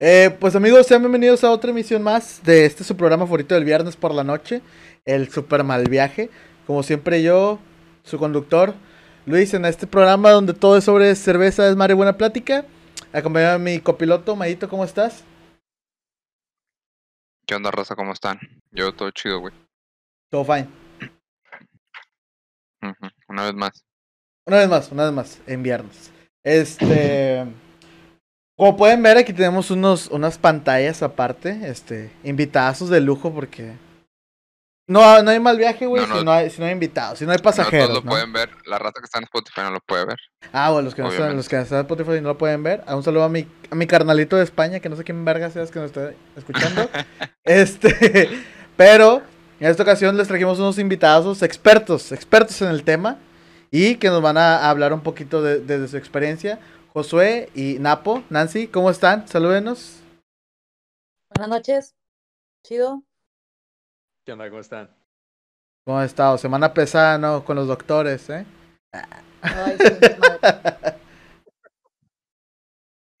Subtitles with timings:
[0.00, 3.64] Eh, pues amigos, sean bienvenidos a otra emisión más de este su programa favorito del
[3.64, 4.62] viernes por la noche,
[5.04, 6.30] el Super Mal Viaje.
[6.68, 7.58] Como siempre yo,
[8.04, 8.74] su conductor,
[9.26, 12.64] Luis, en este programa donde todo es sobre cerveza, es mar y buena plática.
[13.12, 15.24] Acompañado de mi copiloto, Mayito, ¿cómo estás?
[17.44, 17.96] ¿Qué onda, raza?
[17.96, 18.38] ¿Cómo están?
[18.70, 19.54] Yo todo chido, güey.
[20.30, 20.68] Todo fine.
[23.28, 23.84] Una vez más.
[24.46, 26.12] Una vez más, una vez más, en viernes.
[26.44, 27.44] Este.
[28.58, 33.74] Como pueden ver, aquí tenemos unos, unas pantallas aparte, este, invitazos de lujo porque.
[34.88, 36.18] No, no hay mal viaje, güey, No, no.
[36.18, 37.86] si, no hay, si no hay invitados, si no hay no pasajeros.
[37.88, 38.10] todos lo ¿no?
[38.10, 38.50] pueden ver.
[38.66, 40.16] La raza que está en Spotify no lo puede ver.
[40.52, 42.82] Ah, bueno, los que, no están, los que están en Spotify no lo pueden ver.
[42.86, 45.50] Ah, Un saludo a mi, a mi carnalito de España, que no sé quién verga
[45.50, 46.90] seas que nos esté escuchando.
[47.44, 48.28] este,
[48.76, 49.22] pero
[49.60, 53.18] en esta ocasión les trajimos unos invitados expertos, expertos en el tema
[53.70, 56.58] y que nos van a hablar un poquito de, de- de su experiencia.
[56.92, 59.28] Josué y Napo, Nancy, ¿cómo están?
[59.28, 60.00] Salúdenos.
[61.34, 61.94] Buenas noches.
[62.64, 63.02] Chido.
[64.24, 64.48] ¿Qué onda?
[64.48, 64.90] ¿Cómo están?
[65.84, 66.36] ¿Cómo han estado?
[66.38, 67.44] Semana pesada, ¿no?
[67.44, 68.46] Con los doctores, ¿eh?
[69.42, 69.76] Ay.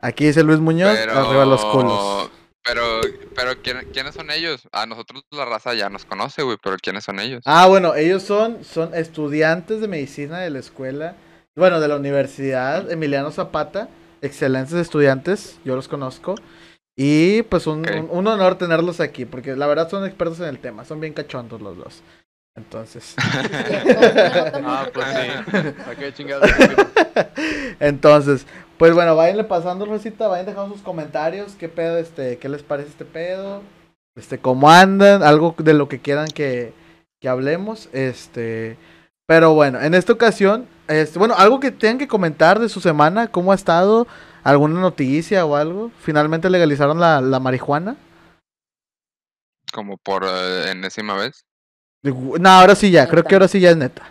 [0.00, 1.12] Aquí dice Luis Muñoz, Pero.
[1.12, 2.30] arriba los culos.
[2.64, 3.00] Pero,
[3.34, 4.68] pero ¿quién- ¿quiénes son ellos?
[4.72, 7.42] A nosotros la raza ya nos conoce, güey, pero ¿quiénes son ellos?
[7.46, 11.16] Ah, bueno, ellos son, son estudiantes de medicina de la escuela,
[11.58, 13.88] bueno, de la Universidad Emiliano Zapata,
[14.22, 16.34] excelentes estudiantes, yo los conozco.
[16.96, 17.90] Y pues un, Ok.
[17.94, 21.12] un- un honor tenerlos aquí, porque la verdad son expertos en el tema, son bien
[21.14, 22.02] cachondos los dos.
[22.56, 23.14] Entonces,
[24.64, 25.74] Ah, pues sí.
[25.88, 26.50] ¿A qué chingados?
[27.80, 28.46] entonces,
[28.78, 32.88] pues bueno, váyanle pasando, Rosita, vayan dejando sus comentarios, qué pedo, este, qué les parece
[32.88, 33.62] este pedo,
[34.16, 36.72] este, cómo andan, algo de lo que quieran que,
[37.20, 38.76] que hablemos, este,
[39.26, 43.28] pero bueno, en esta ocasión, este, bueno, algo que tengan que comentar de su semana,
[43.28, 44.06] cómo ha estado,
[44.42, 47.96] alguna noticia o algo, finalmente legalizaron la, la marihuana.
[49.72, 51.44] Como por eh, enésima vez.
[52.02, 54.08] No, ahora sí ya, creo que ahora sí ya es neta.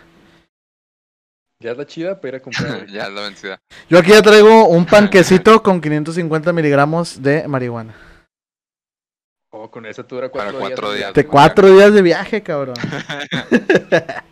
[1.60, 2.86] Ya es la chida para ir a comprar.
[2.90, 3.58] ya es la vencida.
[3.88, 7.94] Yo aquí ya traigo un panquecito con 550 miligramos de marihuana.
[9.50, 10.98] Oh, con eso tú dura Para cuatro, cuatro días.
[10.98, 11.14] días.
[11.14, 12.76] De cuatro días de viaje, cabrón.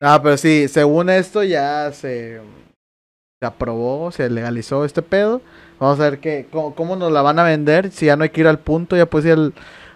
[0.00, 2.40] No, pero sí, según esto ya se,
[3.40, 5.40] se aprobó, se legalizó este pedo.
[5.78, 7.90] Vamos a ver qué, cómo, cómo nos la van a vender.
[7.90, 9.54] Si ya no hay que ir al punto, ya puede ir al-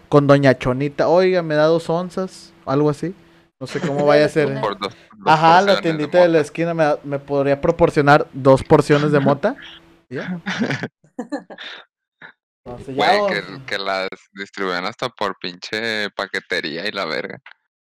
[0.08, 1.08] con Doña Chonita.
[1.08, 3.14] Oiga, me da dos onzas, algo así.
[3.60, 4.48] No sé cómo vaya a ser.
[4.50, 4.58] ¿eh?
[4.60, 9.12] Por dos- dos Ajá, la tiendita de, la esquina me, me podría proporcionar dos porciones
[9.12, 9.54] de mota.
[10.08, 10.40] ¿Ya?
[12.64, 17.38] Entonces, ya Güey, que, que las distribuyen hasta por pinche paquetería y la verga.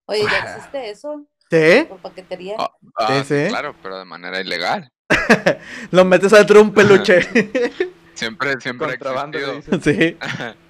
[0.08, 1.26] Oye, ¿ya existe eso?
[1.50, 1.84] ¿Sí?
[1.88, 2.56] Por paquetería.
[2.58, 3.48] Ah, ah, Sí, sí.
[3.48, 4.90] Claro, pero de manera ilegal.
[5.92, 7.20] Lo metes adentro de un peluche.
[8.14, 9.80] Siempre, siempre Contrabando, existido.
[9.82, 10.16] sí.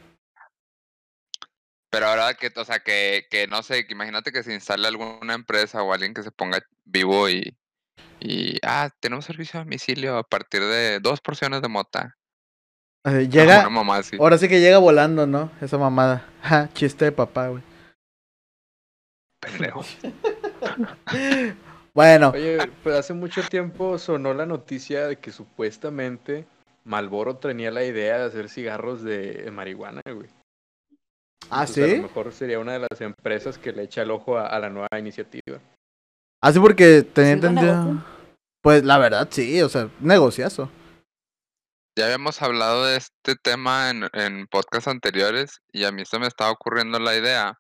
[1.91, 5.35] Pero ahora que, o sea, que, que no sé, que imagínate que se instale alguna
[5.35, 7.57] empresa o alguien que se ponga vivo y,
[8.19, 12.17] y ah, tenemos servicio a domicilio a partir de dos porciones de mota.
[13.05, 15.53] Así, Llega, mamá ahora sí que llega volando, ¿no?
[15.61, 16.29] Esa mamada.
[16.43, 17.63] Ja, chiste de papá, güey.
[19.39, 19.85] pendejo.
[21.95, 26.47] Bueno, Oye, pues hace mucho tiempo sonó la noticia de que supuestamente
[26.85, 30.29] Malboro tenía la idea de hacer cigarros de marihuana, güey.
[31.49, 31.97] ¿ah, Entonces, A sí?
[31.97, 34.69] lo mejor sería una de las empresas que le echa el ojo a, a la
[34.69, 35.59] nueva iniciativa.
[36.43, 38.05] Así porque tenía ¿Sí, entendido.
[38.63, 40.71] Pues la verdad, sí, o sea, negociazo.
[41.99, 46.27] Ya habíamos hablado de este tema en, en podcasts anteriores y a mí se me
[46.27, 47.59] estaba ocurriendo la idea.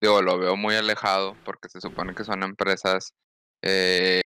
[0.00, 3.12] Digo, lo veo muy alejado porque se supone que son empresas
[3.62, 4.22] eh,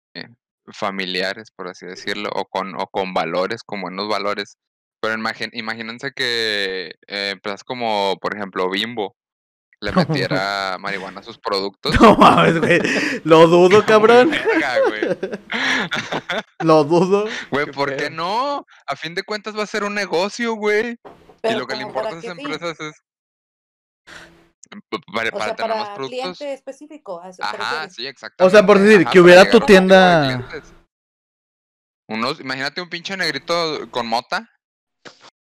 [0.72, 4.56] familiares, por así decirlo, o con, o con valores, con buenos valores.
[5.00, 9.16] Pero imagin- imagínense que eh, empresas como, por ejemplo, Bimbo
[9.80, 9.90] le
[10.30, 11.98] metiera marihuana a sus productos.
[12.00, 12.78] No mames, güey.
[13.24, 14.30] Lo dudo, cabrón.
[14.30, 15.02] verga, güey.
[16.60, 17.24] Lo dudo.
[17.50, 18.64] Güey, ¿por qué no?
[18.86, 20.96] A fin de cuentas va a ser un negocio, güey.
[21.42, 22.94] Y lo que le ¿como para importa a esas empresas es
[25.12, 26.18] para, O para sea, tener más para productos.
[26.18, 27.20] cliente específico.
[27.22, 28.44] ¿a eso te Ajá, sí, exactamente.
[28.44, 30.44] O sea, por decir, Ajá, que hubiera tu tienda-.
[32.08, 34.48] Unos, imagínate un pinche negrito con mota.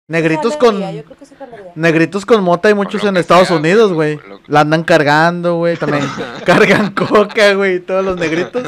[0.07, 0.79] Negritos con.
[0.79, 1.71] Yo creo que sí jalaría.
[1.75, 4.29] Negritos con mota hay muchos en Estados sea, Unidos, güey, güey.
[4.29, 5.77] lo- La andan cargando, güey.
[5.77, 6.03] También
[6.45, 7.79] cargan coca, güey.
[7.79, 8.63] Todos los negritos.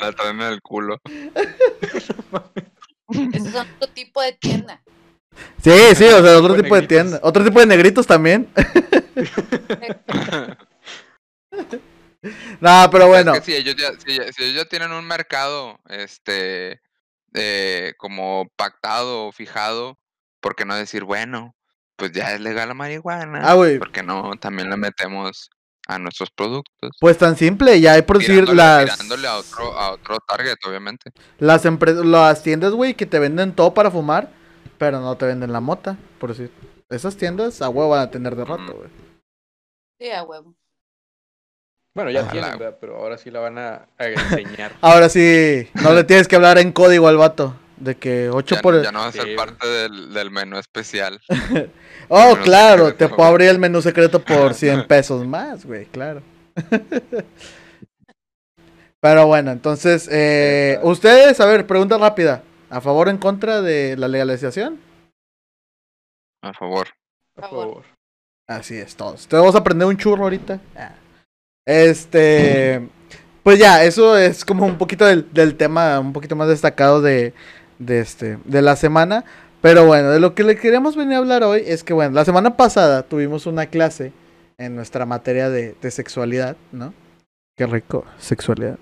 [0.00, 0.98] La traen en el culo.
[3.10, 4.80] Ese es otro tipo de tienda.
[5.62, 6.88] Sí, sí, o sea, otro tipo de tipo de negritos.
[6.88, 7.20] tienda.
[7.22, 8.48] Otro tipo de negritos también.
[12.60, 13.34] No, pero bueno.
[13.34, 16.80] Es que si ellos ya, si, ya- si ellos ya tienen un mercado, este,
[17.34, 19.98] eh, como pactado o fijado,
[20.40, 21.54] ¿por qué no decir, bueno,
[21.96, 23.40] pues ya es legal la marihuana?
[23.42, 23.78] Ah, güey.
[23.78, 25.48] ¿Por qué no también la metemos
[25.86, 26.90] a nuestros productos?
[27.00, 31.10] Pues tan simple, ya hay por decir las, tirándole a otro, a otro target, obviamente.
[31.38, 34.30] las empresas, las tiendas, güey, que te venden todo para fumar,
[34.80, 36.50] pero no te venden la mota, por decir.
[36.88, 38.88] Esas tiendas a huevo van a tener de rato, güey.
[40.00, 40.54] Sí, a huevo.
[41.94, 42.78] Bueno, ya tienen, ¿verdad?
[42.80, 44.72] Pero ahora sí la van a, a enseñar.
[44.80, 47.54] Ahora sí, no le tienes que hablar en código al vato.
[47.76, 48.74] De que 8 Ya, por...
[48.74, 51.20] no- ya no va a ser Sí, parte del, del menú especial.
[52.08, 56.22] Oh, menú claro, te puedo abrir el menú secreto por 100 pesos más, güey, claro.
[59.00, 62.42] Pero bueno, entonces, eh, ustedes, a ver, pregunta rápida.
[62.70, 64.78] ¿A favor o en contra de la legalización?
[66.42, 66.88] A favor.
[67.34, 67.84] Por favor.
[68.46, 69.26] Así es, todos.
[69.26, 70.60] Te vamos a aprender un churro ahorita.
[70.76, 70.94] Ah.
[71.66, 72.88] Este,
[73.42, 77.34] pues ya, eso es como un poquito del, del tema, un poquito más destacado de,
[77.78, 79.24] de este, de la semana.
[79.60, 82.24] Pero bueno, de lo que le queremos venir a hablar hoy es que, bueno, la
[82.24, 84.12] semana pasada tuvimos una clase
[84.58, 86.94] en nuestra materia de, de sexualidad, ¿no?
[87.56, 88.78] Qué rico, sexualidad.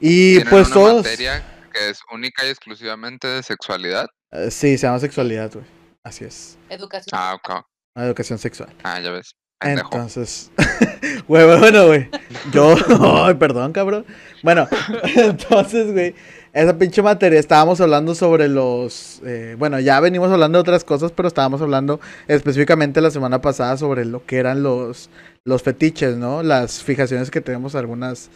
[0.00, 1.04] Y pues una todos...
[1.04, 1.42] materia
[1.72, 4.06] que es única y exclusivamente de sexualidad.
[4.32, 5.64] eh, sí, se llama sexualidad, güey.
[6.04, 6.58] Así es.
[6.68, 7.10] Educación.
[7.12, 7.64] Ah, ok.
[7.96, 8.74] Educación sexual.
[8.82, 9.34] Ah, ya ves.
[9.58, 9.90] Pendejo.
[9.92, 10.50] Entonces,
[11.28, 12.08] güey, güey, bueno, güey.
[12.52, 12.74] Yo,
[13.24, 14.04] ay, perdón, cabrón.
[14.42, 14.66] Bueno,
[15.14, 16.14] entonces, güey,
[16.52, 21.12] esa pinche materia, estábamos hablando sobre los, eh, bueno, ya venimos hablando de otras cosas,
[21.12, 25.08] pero estábamos hablando específicamente la semana pasada sobre lo que eran los,
[25.44, 26.42] los fetiches, ¿no?
[26.42, 28.30] Las fijaciones que tenemos algunas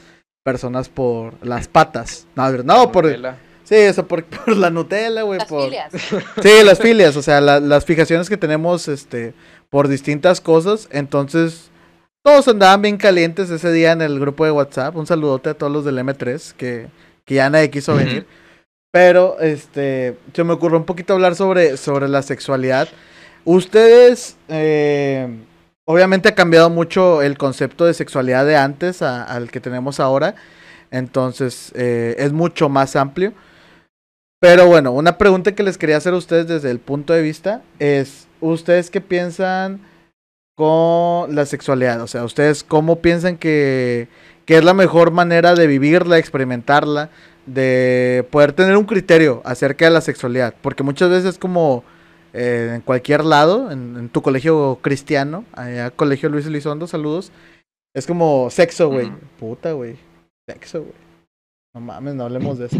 [0.47, 2.29] personas por las patas.
[2.37, 3.37] No, a ver, no, por, Nutella.
[3.65, 5.65] sí, eso, por, por la Nutella, güey, Las por...
[5.65, 5.93] filias.
[6.41, 9.35] Sí, las filias, o sea, la- las fijaciones que tenemos este
[9.71, 10.89] por distintas cosas.
[10.93, 11.71] Entonces,
[12.25, 14.95] todos andaban bien calientes ese día en el grupo de WhatsApp.
[14.95, 16.87] Un saludote a todos los del M3 que,
[17.25, 18.25] que ya nadie quiso venir.
[18.93, 22.89] Pero este se me ocurrió un poquito hablar sobre, sobre la sexualidad.
[23.45, 25.29] Ustedes, eh,
[25.87, 30.35] obviamente ha cambiado mucho el concepto de sexualidad de antes a- al que tenemos ahora.
[30.91, 33.33] Entonces, eh, es mucho más amplio.
[34.41, 37.63] Pero bueno, una pregunta que les quería hacer a ustedes desde el punto de vista
[37.79, 39.81] es, ¿ustedes qué piensan
[40.57, 42.01] con la sexualidad?
[42.03, 44.09] O sea, ¿ustedes cómo piensan que,
[44.45, 47.11] que es la mejor manera de vivirla, experimentarla,
[47.47, 50.55] de poder tener un criterio acerca de la sexualidad?
[50.63, 51.83] Porque muchas veces es como
[52.37, 57.33] eh, en cualquier lado, en, en tu colegio cristiano, allá colegio Luis Elizondo, saludos,
[57.95, 59.11] es como sexo, güey.
[59.41, 59.97] Puta, güey.
[60.49, 60.93] Sexo, güey.
[61.75, 62.79] No mames, no hablemos de esto.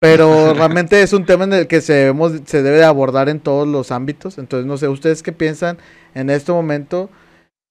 [0.00, 3.40] Pero realmente es un tema en el que se, debemos- se debe de abordar en
[3.40, 4.38] todos los ámbitos.
[4.38, 5.78] Entonces, no sé, ¿ustedes qué piensan
[6.14, 7.10] en este momento?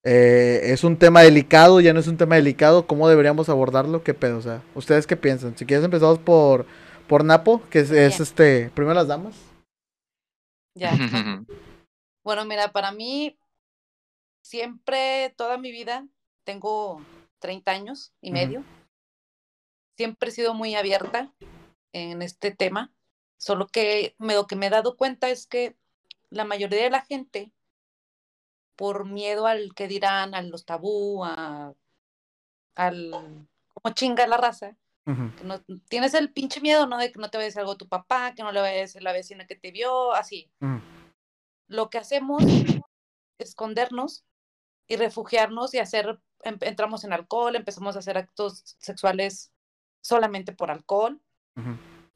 [0.03, 1.79] Eh, ¿Es un tema delicado?
[1.79, 2.85] ¿Ya no es un tema delicado?
[2.85, 4.03] ¿Cómo deberíamos abordarlo?
[4.03, 4.37] ¿Qué pedo?
[4.37, 5.57] O sea, ¿ustedes qué piensan?
[5.57, 6.65] Si quieres empezamos por,
[7.07, 9.35] por Napo, que es, este, primero las damas.
[10.77, 10.91] Ya.
[12.23, 13.39] Bueno, mira, para mí,
[14.41, 16.05] siempre, toda mi vida,
[16.43, 17.01] tengo
[17.39, 18.65] 30 años y medio,
[19.95, 21.33] siempre he sido muy abierta
[21.93, 22.91] en este tema,
[23.37, 25.77] solo que me, lo que me he dado cuenta es que
[26.29, 27.53] la mayoría de la gente,
[28.75, 31.73] por miedo al que dirán, a los tabú, a,
[32.75, 34.75] al cómo chinga la raza,
[35.37, 36.97] Que no, tienes el pinche miedo, ¿no?
[36.97, 38.77] De que no te vaya a decir algo a tu papá, que no le vaya
[38.77, 40.51] a decir la vecina que te vio, así
[41.67, 42.81] lo que hacemos es
[43.39, 44.25] escondernos
[44.87, 49.51] y refugiarnos y hacer, em- entramos en alcohol, empezamos a hacer actos sexuales
[50.01, 51.21] solamente por alcohol.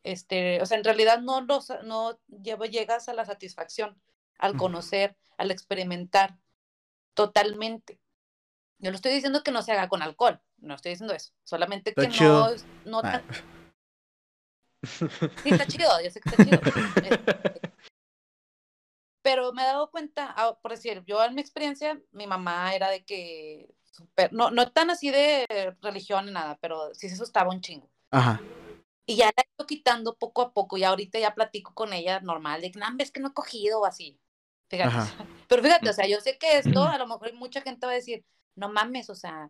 [0.03, 4.01] Este, o sea, en realidad no, los, no llegas a la satisfacción
[4.39, 6.38] al conocer, al experimentar
[7.13, 8.00] totalmente.
[8.81, 11.93] Yo no estoy diciendo que no se haga con alcohol, no estoy diciendo eso, solamente
[11.93, 13.21] que no, es- no Ah.
[14.83, 16.59] Sí, está chido, yo sé que está chido.
[19.23, 22.89] Pero me he dado cuenta, ah, por decir, yo en mi experiencia, mi mamá era
[22.89, 25.45] de que, súper- no, no tan así de
[25.81, 27.88] religión ni nada, pero sí se asustaba un chingo.
[28.09, 28.41] Ajá.
[29.05, 32.19] Y ya la he ido quitando poco a poco, y ahorita ya platico con ella
[32.21, 34.17] normal, de que, no, ves que no he cogido o así.
[34.69, 34.89] Fíjate.
[34.95, 35.25] Ajá.
[35.47, 37.95] Pero fíjate, o sea, yo sé que esto, a lo mejor mucha gente va a
[37.95, 39.50] decir, no mames, o sea,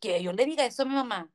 [0.00, 1.30] que yo le diga eso a mi mamá.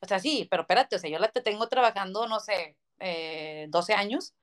[0.00, 3.66] O sea, sí, pero espérate, o sea, yo la te tengo trabajando, no sé, eh,
[3.68, 4.34] 12 años,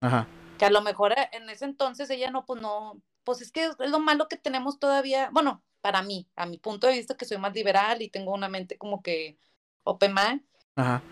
[0.00, 0.26] Ajá.
[0.58, 3.64] que a lo mejor eh, en ese entonces ella no, pues no, pues es que
[3.66, 7.24] es lo malo que tenemos todavía, bueno, para mí, a mi punto de vista que
[7.24, 9.38] soy más liberal y tengo una mente como que
[9.84, 10.42] open mind,
[10.76, 11.02] Ajá.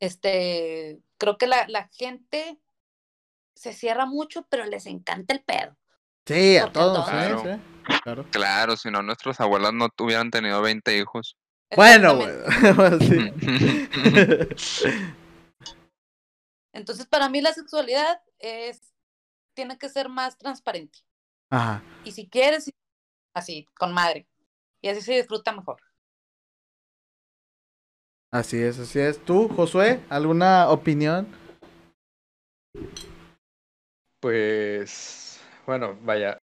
[0.00, 2.58] este, creo que la, la gente
[3.54, 5.76] se cierra mucho, pero les encanta el pedo.
[6.26, 7.42] Sí, a todos, sí, Claro.
[7.42, 7.48] sí,
[8.02, 8.24] claro.
[8.30, 11.36] Claro, si no, nuestras abuelas no hubieran tenido 20 hijos.
[11.76, 12.18] Bueno,
[13.00, 13.32] sí.
[16.72, 18.92] Entonces, para mí la sexualidad es
[19.54, 21.00] tiene que ser más transparente.
[21.50, 21.82] Ajá.
[22.04, 22.72] Y si quieres,
[23.34, 24.26] así, con madre.
[24.80, 25.80] Y así se disfruta mejor.
[28.32, 29.22] Así es, así es.
[29.24, 31.26] ¿Tú, Josué, alguna opinión?
[34.20, 36.38] Pues, bueno, vaya,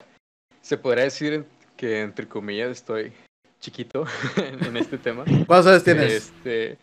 [0.66, 1.44] se podría decir
[1.76, 3.12] que entre comillas estoy
[3.60, 4.04] chiquito
[4.36, 5.24] en, este tema.
[5.46, 6.12] ¿Cuántos años tienes?
[6.12, 6.76] Este,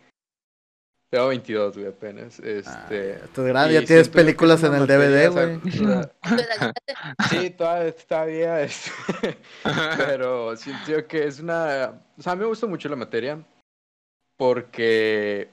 [1.10, 2.40] tengo 22, güey, apenas.
[2.40, 5.60] Ah, Este, estás grande, ya tienes películas es en el DVD, güey.
[7.30, 9.38] Sí, todavía, todavía este,
[9.98, 12.02] pero siento yo que es una...
[12.18, 13.44] O sea, a mí me gusta mucho la materia
[14.38, 15.50] porque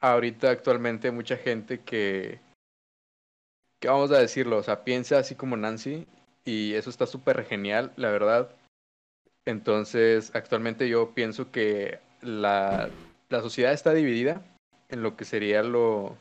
[0.00, 2.40] ahorita actualmente hay mucha gente que,
[3.78, 6.06] que vamos a decirlo, o sea, piensa así como Nancy
[6.46, 8.50] y eso está súper genial, la verdad.
[9.44, 12.88] Entonces, actualmente yo pienso que la,
[13.28, 14.42] la sociedad está dividida
[14.88, 16.16] en lo que sería lo,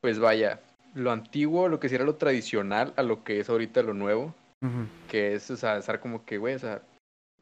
[0.00, 0.60] pues vaya,
[0.94, 4.34] lo antiguo, lo que sería lo tradicional, a lo que es ahorita lo nuevo,
[5.08, 6.82] que es, o sea, estar como que, güey, o sea,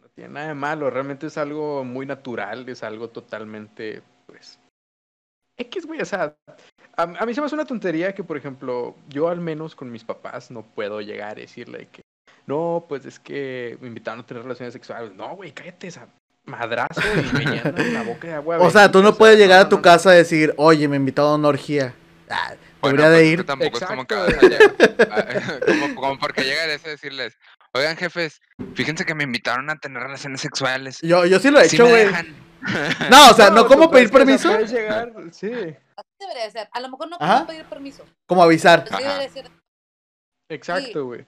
[0.01, 4.59] no tiene nada de malo, realmente es algo muy natural, es algo totalmente, pues,
[5.57, 6.35] X, güey, o sea,
[7.01, 9.91] a, a mí se me hace una tontería que, por ejemplo, yo al menos con
[9.91, 12.03] mis papás no puedo llegar a decirle que,
[12.47, 15.13] no, pues es que me invitaron a tener relaciones sexuales.
[15.15, 16.07] No, güey, cállate esa
[16.47, 18.59] madrazo y me llenan la boca de agua.
[18.59, 19.83] O sea, tú no puedes llegar no, a tu no, no.
[19.83, 21.95] casa a decir, oye, me invitaron a una orgía.
[22.29, 23.47] Ah, Bueno, debería de pues, es ir.
[23.47, 27.37] tampoco es como que a llegar- como, como porque llegar eso y decirles,
[27.75, 28.41] oigan jefes,
[28.75, 30.99] fíjense que me invitaron a tener relaciones sexuales.
[31.03, 32.07] Yo, yo sí lo he ¿Sí hecho, güey.
[32.07, 32.35] dejan?"
[33.11, 35.51] No, o sea, no, tú como pedir permiso, Puedes llegar, sí,
[36.21, 36.69] debería de ser.
[36.73, 38.05] A lo mejor no puedo pedir permiso.
[38.27, 38.85] como avisar.
[38.85, 39.13] Pero sí Ajá.
[39.15, 39.51] debería ser.
[40.49, 41.27] exacto, güey.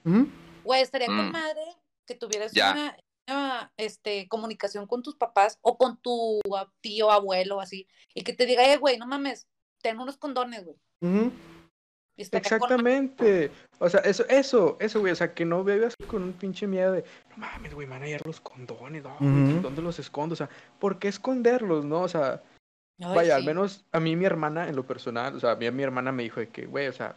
[0.63, 1.31] Güey, estaría con Mm.
[1.31, 1.61] madre
[2.07, 2.71] que tuvieras Ya.
[2.73, 2.97] una,
[3.29, 6.41] una, este, comunicación con tus papás o con tu
[6.81, 9.47] tío, abuelo, así, y que te diga, eh, güey, no mames,
[9.81, 10.77] ten unos condones, güey.
[12.17, 13.51] Exactamente.
[13.79, 15.11] O sea, eso, eso, eso, güey.
[15.11, 18.05] O sea, que no bebas con un pinche miedo de, no mames, güey, van a
[18.05, 19.59] hallar los condones, güey.
[19.61, 20.33] ¿dónde los escondo?
[20.33, 22.01] O sea, ¿por qué esconderlos, no?
[22.01, 22.43] O sea,
[22.99, 25.69] Ay, vaya, al menos a mí mi hermana, en lo personal, o sea, a mí
[25.71, 27.15] mi hermana me dijo de que, güey, o sea,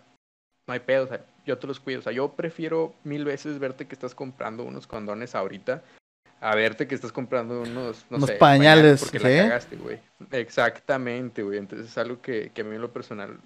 [0.67, 2.01] no hay pedo, o sea, yo te los cuido.
[2.01, 5.83] O sea, yo prefiero mil veces verte que estás comprando unos condones ahorita
[6.41, 9.25] a verte que estás comprando unos, no Unos sé, pañales, porque ¿sí?
[9.25, 9.99] la cagaste, güey.
[10.33, 11.59] Exactamente, güey.
[11.59, 13.39] Entonces es algo que, que a mí en lo personal,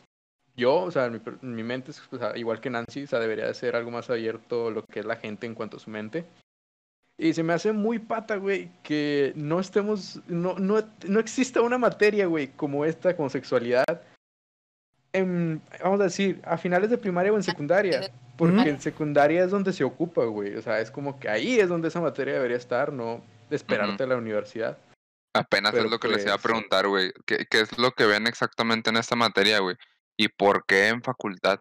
[0.56, 3.20] yo, o sea, en mi, mi mente, es, o sea, igual que Nancy, o sea,
[3.20, 5.90] debería de ser algo más abierto lo que es la gente en cuanto a su
[5.90, 6.24] mente.
[7.22, 11.76] Y se me hace muy pata, güey, que no estemos, no, no, no exista una
[11.76, 13.84] materia, güey, como esta, como sexualidad,
[15.12, 18.10] en, vamos a decir, a finales de primaria o en secundaria.
[18.38, 20.56] Porque en secundaria es donde se ocupa, güey.
[20.56, 24.06] O sea, es como que ahí es donde esa materia debería estar, no esperarte a
[24.06, 24.78] la universidad.
[25.34, 27.12] Apenas Pero es lo que les iba a pues- preguntar, güey.
[27.26, 29.76] ¿Qué, qué es lo que ven exactamente en esta materia, güey?
[30.16, 31.60] ¿Y por qué en facultad?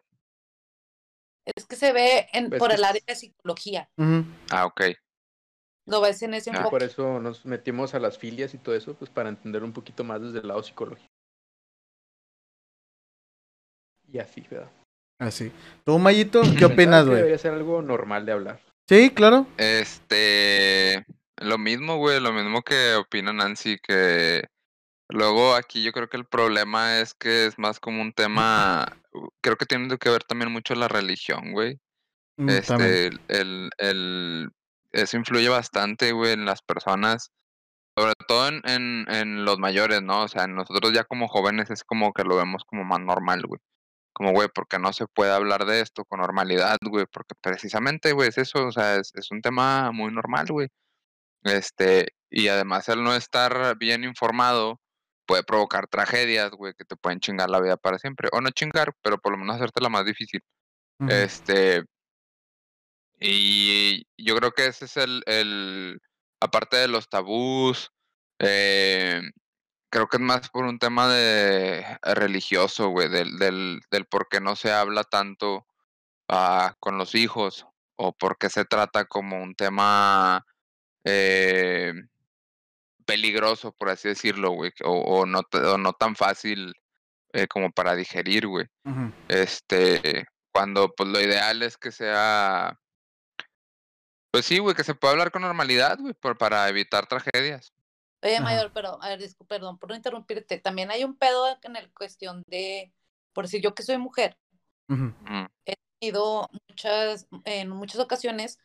[1.43, 3.89] Es que se ve en, Pues por el área de psicología.
[3.97, 4.23] Ujú.
[4.51, 4.83] Ah, ok.
[5.89, 6.71] Lo ves en ese Ah, Y enfoque.
[6.71, 10.03] por eso nos metimos a las filias y todo eso, pues para entender un poquito
[10.03, 11.09] más desde el lado psicológico.
[14.07, 14.71] Y así, ¿verdad?
[15.19, 15.51] Así.
[15.85, 17.17] ¿Tú, Mayito, qué opinas, güey?
[17.17, 18.59] Debería ser algo normal de hablar.
[18.87, 19.45] Sí, claro.
[19.57, 21.05] Este,
[21.37, 24.45] lo mismo, güey, lo mismo que opina Nancy, que
[25.09, 28.85] luego aquí yo creo que el problema es que es más como un tema,
[29.41, 31.77] creo que tiene que ver también mucho la religión, güey.
[32.37, 32.49] Mm.
[32.49, 34.49] Este, el, el, el-
[34.91, 37.31] eso influye bastante, güey, en las personas,
[37.97, 40.23] sobre todo en, en, en los mayores, ¿no?
[40.23, 43.59] O sea, nosotros ya como jóvenes es como que lo vemos como más normal, güey.
[44.13, 48.29] Como, güey, porque no se puede hablar de esto con normalidad, güey, porque precisamente, güey,
[48.29, 50.67] es eso, o sea, es, es un tema muy normal, güey.
[51.43, 54.79] Este, y además el no estar bien informado
[55.25, 58.29] puede provocar tragedias, güey, que te pueden chingar la vida para siempre.
[58.33, 60.41] O no chingar, pero por lo menos hacerte la más difícil.
[60.99, 61.11] Ujú.
[61.11, 61.83] Este,
[63.19, 66.01] y yo creo que ese es el, el
[66.39, 67.91] aparte de los tabús,
[68.39, 69.21] eh,
[69.89, 74.27] creo que es más por un tema de eh, religioso, güey, del, del, del por
[74.29, 75.65] qué no se habla tanto
[76.27, 77.65] ah, con los hijos,
[77.97, 80.45] o por qué se trata como un tema
[81.03, 81.93] eh,
[83.05, 86.73] peligroso, por así decirlo, güey, o, o no, o no tan fácil
[87.33, 88.65] eh, como para digerir, güey.
[89.27, 92.77] Este, cuando pues lo ideal es que sea,
[94.31, 97.73] pues sí, güey, que se pueda hablar con normalidad, güey, por- para evitar tragedias.
[98.21, 98.43] Oye, Ajá.
[98.43, 100.57] Mayor, pero, a ver, discul- perdón por no interrumpirte.
[100.59, 102.93] También hay un pedo en el cuestión de,
[103.33, 104.37] por si yo que soy mujer.
[104.87, 105.09] Mm,
[105.65, 108.57] he tenido muchas, en muchas ocasiones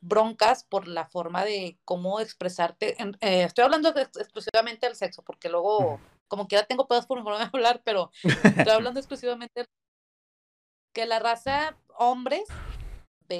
[0.00, 3.00] broncas por la forma de cómo expresarte.
[3.00, 7.22] en- eh, estoy hablando ex- exclusivamente del sexo, porque luego, como quiera, tengo pedos por
[7.22, 8.24] no hablar, pero estoy
[8.72, 9.68] hablando exclusivamente del-
[10.94, 12.44] que la raza, hombres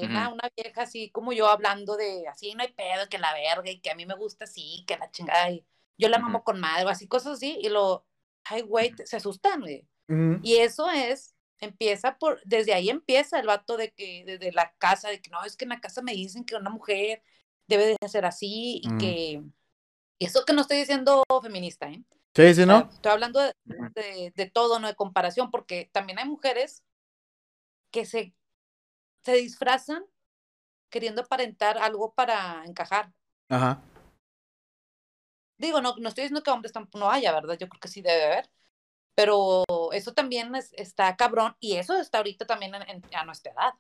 [0.01, 0.35] ven a Ujú.
[0.35, 3.81] una vieja así como yo hablando de así no hay pedo, que la verga y
[3.81, 5.65] que a mí me gusta así, que la chingada y
[5.99, 6.27] yo la Ujú.
[6.27, 8.05] mamo con madre, o así cosas así y lo,
[8.45, 9.87] ay güey, se asustan, güey.
[10.43, 15.09] Y eso es, empieza por, desde ahí empieza el vato de que, desde la casa,
[15.09, 17.23] de que no, es que en la casa me dicen que una mujer
[17.69, 19.43] debe de ser así y que,
[20.19, 22.03] y eso que no estoy diciendo feminista, ¿eh?
[22.35, 22.89] Sí, sí, ¿no?
[22.91, 26.83] estoy hablando de, de, de todo, no de comparación, porque también hay mujeres
[27.91, 28.35] que se,
[29.25, 30.05] se disfrazan
[30.91, 33.13] queriendo aparentar algo para encajar.
[33.49, 33.81] Ajá.
[35.59, 37.57] Digo, no, no estoy diciendo que hombres tampoco no haya, ¿verdad?
[37.59, 38.51] Yo creo que sí debe haber.
[39.15, 43.53] Pero eso también es- está cabrón y eso está ahorita también en- en- a nuestra
[43.53, 43.75] edad.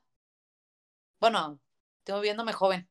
[1.21, 1.61] Bueno,
[2.05, 2.89] estoy viéndome joven.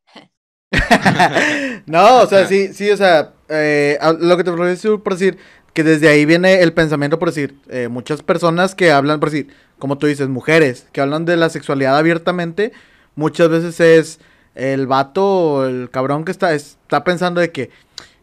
[1.85, 5.37] no, o sea, sí, sí, o sea, eh, lo que te decir por decir
[5.73, 9.53] que desde ahí viene el pensamiento por decir, eh, muchas personas que hablan por decir,
[9.81, 12.71] como tú dices, mujeres, que hablan de la sexualidad abiertamente,
[13.15, 14.19] muchas veces es
[14.53, 17.71] el vato o el cabrón que está, está pensando de que,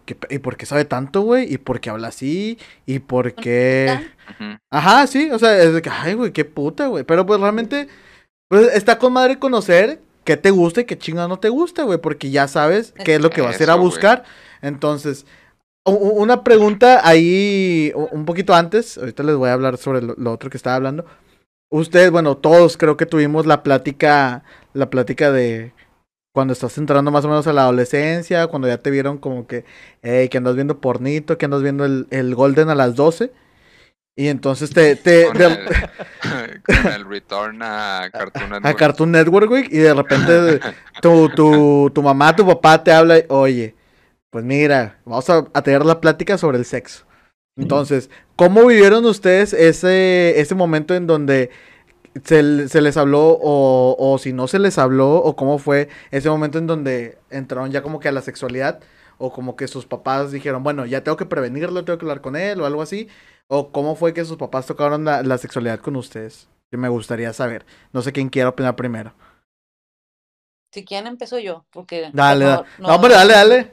[0.05, 1.53] que, ¿y por qué sabe tanto, güey?
[1.53, 2.59] ¿Y por qué habla así?
[2.87, 4.09] ¿Y por qué...?
[4.71, 7.03] Ajá, sí, o sea, es de que, ay, güey, qué puta, güey.
[7.03, 7.89] Pero pues realmente,
[8.49, 11.99] pues está con madre conocer qué te gusta y qué chinga no te gusta, güey,
[11.99, 14.23] porque ya sabes qué es lo que vas a ir a buscar.
[14.63, 15.27] Entonces,
[15.85, 20.51] una pregunta ahí un poquito antes, ahorita les voy a hablar sobre lo, lo otro
[20.51, 21.05] que estaba hablando.
[21.71, 25.73] Ustedes, bueno, todos creo que tuvimos la plática, la plática de
[26.33, 29.65] cuando estás entrando más o menos a la adolescencia, cuando ya te vieron como que,
[30.03, 33.33] hey, que andas viendo pornito, que andas viendo el, el Golden a las 12.
[34.17, 38.79] Y entonces te, te, Con, de- el, con el return a Cartoon a Network.
[38.79, 40.61] Cartoon Network, güey, y de repente
[41.01, 43.75] tu, tu, tu mamá, tu papá te habla, y, oye,
[44.31, 47.05] pues mira, vamos a, a tener la plática sobre el sexo.
[47.59, 51.51] Entonces, ¿cómo vivieron ustedes ese, ese momento en donde
[52.25, 56.31] se, se les habló o, o si no se les habló o cómo fue ese
[56.31, 58.81] momento en donde entraron ya como que a la sexualidad
[59.19, 62.37] o como que sus papás dijeron, bueno, ya tengo que prevenirlo, tengo que hablar con
[62.37, 63.09] él o algo así?
[63.49, 66.49] ¿O cómo fue que sus papás tocaron la, la sexualidad con ustedes?
[66.71, 67.67] Que me gustaría saber.
[67.93, 69.15] No sé quién quiera opinar primero.
[70.73, 72.11] Si quieren, empiezo yo, porque...
[72.13, 72.69] Dale, no, dale.
[72.79, 73.73] No, hombre, dale, dale.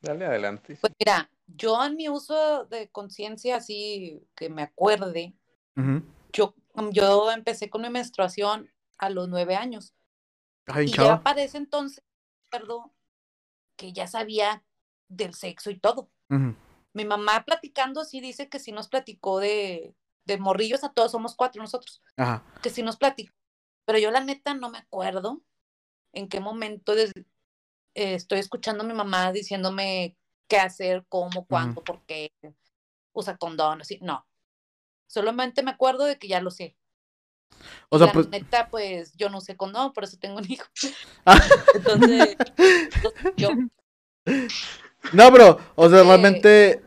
[0.00, 0.78] Dale adelante.
[0.80, 5.34] Pues mira, yo en mi uso de conciencia, así que me acuerde,
[6.32, 6.54] yo,
[6.92, 9.94] yo empecé con mi menstruación a los nueve años.
[10.66, 12.02] Ay, Y ya para ese entonces,
[12.50, 12.94] recuerdo
[13.76, 14.64] que ya sabía
[15.08, 16.10] del sexo y todo.
[16.92, 21.34] Mi mamá platicando sí dice que sí nos platicó de, de morrillos, a todos somos
[21.34, 22.44] cuatro nosotros, Ajá.
[22.62, 23.34] que sí nos platicó.
[23.84, 25.42] Pero yo la neta no me acuerdo
[26.12, 27.12] en qué momento des-
[27.94, 30.16] eh, estoy escuchando a mi mamá diciéndome
[30.48, 32.32] qué hacer, cómo, cuándo, por qué,
[33.12, 33.98] usa condón, así.
[34.02, 34.26] No.
[35.06, 36.76] Solamente me acuerdo de que ya lo sé.
[37.88, 38.28] O sea, la pues.
[38.28, 40.66] neta, pues yo no sé condón, por eso tengo un hijo.
[41.26, 41.40] Ah.
[41.74, 42.36] Entonces,
[43.36, 43.50] yo,
[45.12, 46.82] No, pero, o sea, Eh, realmente,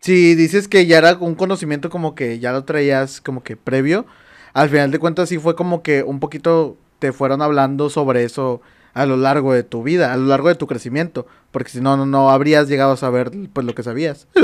[0.00, 4.06] si dices que ya era un conocimiento como que ya lo traías como que previo,
[4.52, 8.60] al final de cuentas sí fue como que un poquito te fueron hablando sobre eso
[8.98, 11.96] a lo largo de tu vida, a lo largo de tu crecimiento, porque si no,
[11.96, 14.26] no, no habrías llegado a saber pues lo que sabías.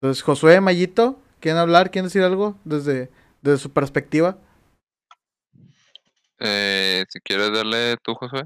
[0.00, 1.90] Entonces, Josué, Mayito, ¿quieren hablar?
[1.90, 3.10] ¿Quieren decir algo desde,
[3.42, 4.38] desde su perspectiva?
[6.38, 8.44] Eh, si quieres darle tú, Josué,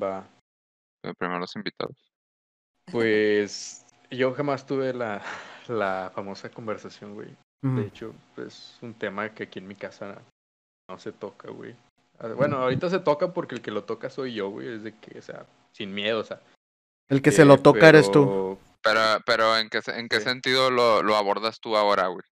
[0.00, 0.28] Va.
[1.02, 1.96] eh, primero los invitados.
[2.90, 5.22] Pues yo jamás tuve la,
[5.66, 7.36] la famosa conversación, güey.
[7.62, 10.20] De hecho, es un tema que aquí en mi casa
[10.90, 11.76] no se toca, güey.
[12.18, 14.66] Ah, Bueno, ahorita se toca porque el que lo toca soy yo, güey.
[14.68, 16.40] Es de que, o sea, sin miedo, o sea.
[17.08, 18.58] El que se eh, lo toca eres tú.
[18.82, 20.24] Pero, pero ¿en qué, en qué Sí.
[20.24, 22.24] sentido lo, lo abordas tú ahora, güey?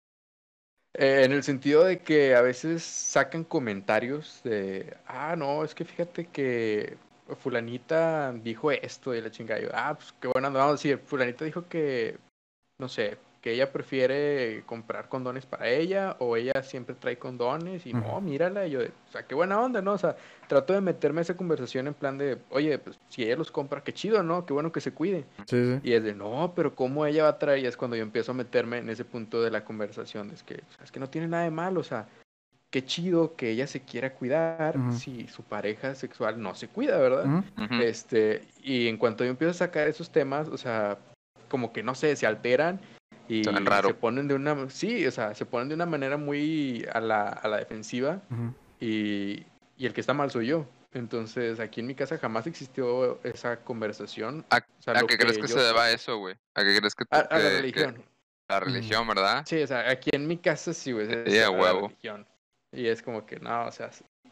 [0.95, 5.85] Eh, en el sentido de que a veces sacan comentarios de, ah, no, es que
[5.85, 6.97] fíjate que
[7.39, 9.61] fulanita dijo esto y la chingada.
[9.61, 12.19] Y yo, ah, pues qué bueno, vamos a decir, fulanita dijo que,
[12.81, 17.95] no sé, que ella prefiere comprar condones para ella o ella siempre trae condones y
[17.95, 18.67] no, mírala.
[18.67, 19.93] Y yo, de, o sea, qué buena onda, ¿no?
[19.93, 23.37] O sea, trato de meterme a esa conversación en plan de, oye, pues si ella
[23.37, 24.45] los compra, qué chido, ¿no?
[24.45, 25.25] Qué bueno que se cuide.
[25.47, 25.81] Sí, sí.
[25.83, 27.61] Y es de, no, pero ¿cómo ella va a traer?
[27.61, 30.31] Y es cuando yo empiezo a meterme en ese punto de la conversación.
[30.31, 32.09] Es que, o sea, es que no tiene nada de malo, o sea,
[32.71, 37.43] qué chido que ella se quiera cuidar si su pareja sexual no se cuida, ¿verdad?
[37.83, 40.99] Este, y en cuanto yo empiezo a sacar esos temas, o sea,
[41.49, 42.79] como que no sé, se alteran
[43.33, 43.89] y Se ven raro.
[43.89, 47.29] se ponen de una, sí, o sea, se ponen de una manera muy a la,
[47.29, 48.55] a la defensiva Ujú.
[48.81, 50.67] y, y el que está mal soy yo.
[50.93, 54.45] Entonces, aquí en mi casa jamás existió esa conversación.
[54.51, 56.35] ¿A, O sea, a qué crees que yo se deba eso, güey?
[56.55, 58.03] ¿A qué crees que, a, a la que- que- religión.
[58.49, 59.45] la religión, ¿verdad?
[59.47, 61.07] Sí, o sea, aquí en mi casa sí, güey.
[61.11, 61.87] es Sí, a la huevo.
[61.89, 62.27] religión.
[62.73, 63.91] Y es como que, no, o sea,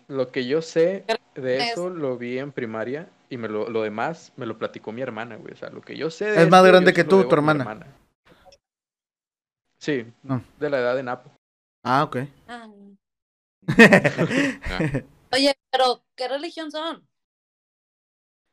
[0.08, 1.04] lo que yo sé
[1.36, 4.90] de Es- eso lo vi en primaria y me lo, lo demás me lo platicó
[4.90, 5.54] mi hermana, güey.
[5.54, 7.50] O sea, lo que yo sé de Es más grande que tú, tu a mi
[7.50, 7.86] hermana.
[9.88, 10.44] Sí, No.
[10.60, 11.30] de la edad de Napo.
[11.82, 12.16] Ah, ok.
[12.46, 12.68] Ah.
[15.32, 17.02] Oye, pero ¿qué religión son?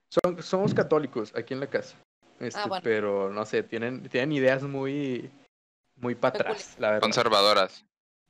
[0.09, 1.97] Son, somos católicos aquí en la casa.
[2.39, 2.81] Este, Ah, bueno.
[2.85, 5.29] Pero no sé, tienen, tienen ideas muy,
[5.97, 7.01] muy para atrás, la verdad.
[7.01, 7.83] Conservadoras.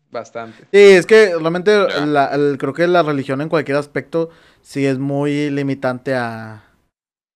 [0.10, 0.64] Bastante.
[0.64, 2.06] Sí, es que realmente Ya.
[2.08, 4.32] la- el- creo que la religión en cualquier aspecto
[4.64, 6.64] sí es muy limitante a...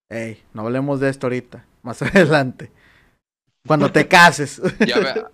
[0.10, 2.72] Ey, no hablemos de esto ahorita, más adelante.
[3.68, 4.60] Cuando te cases.
[4.80, 5.32] Y a ver,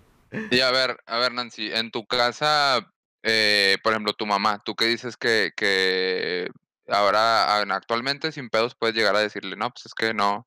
[0.50, 4.74] y a ver, a ver, Nancy, en tu casa, eh, por ejemplo, tu mamá, tú
[4.74, 6.50] que dices que, que
[6.88, 10.46] ahora, ah, actualmente sin pedos puedes llegar a decirle, no, pues es que no,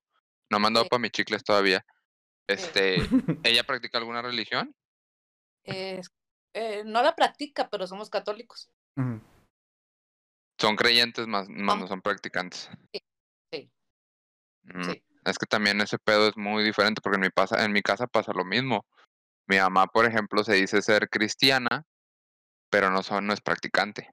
[0.50, 0.90] no me han dado Sí.
[0.90, 1.86] para mis chicles todavía.
[2.48, 2.96] Este,
[3.44, 4.76] ¿ella practica alguna religión?
[5.66, 6.02] Eh,
[6.54, 8.70] eh, no la practica, pero somos católicos.
[10.60, 12.70] Son creyentes más, más no son practicantes.
[12.94, 13.02] Sí,
[13.54, 13.72] sí,
[14.64, 15.04] Mm, sí.
[15.26, 18.08] Es que también ese pedo es muy diferente porque en mi, pasa, en mi casa
[18.08, 18.86] pasa lo mismo.
[19.50, 21.84] Mi mamá, por ejemplo, se dice ser cristiana,
[22.70, 24.12] pero no, son, no es practicante.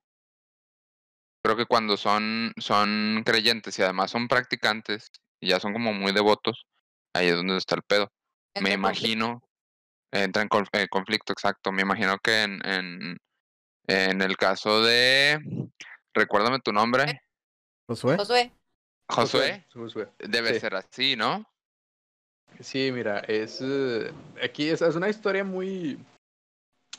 [1.44, 6.12] Creo que cuando son, son creyentes y además son practicantes y ya son como muy
[6.12, 6.66] devotos,
[7.14, 8.10] ahí es donde está el pedo.
[8.60, 9.42] Me imagino,
[10.10, 11.70] entra en conf- eh, conflicto, exacto.
[11.70, 13.18] Me imagino que en, en,
[13.86, 15.38] en el caso de,
[16.14, 17.20] recuérdame tu nombre,
[17.86, 18.16] Josué.
[18.16, 18.52] Josué,
[19.08, 20.12] Josué, Josué.
[20.18, 20.60] debe sí.
[20.60, 21.46] ser así, ¿no?
[22.60, 25.98] Sí, mira, es eh, aquí es, es una historia muy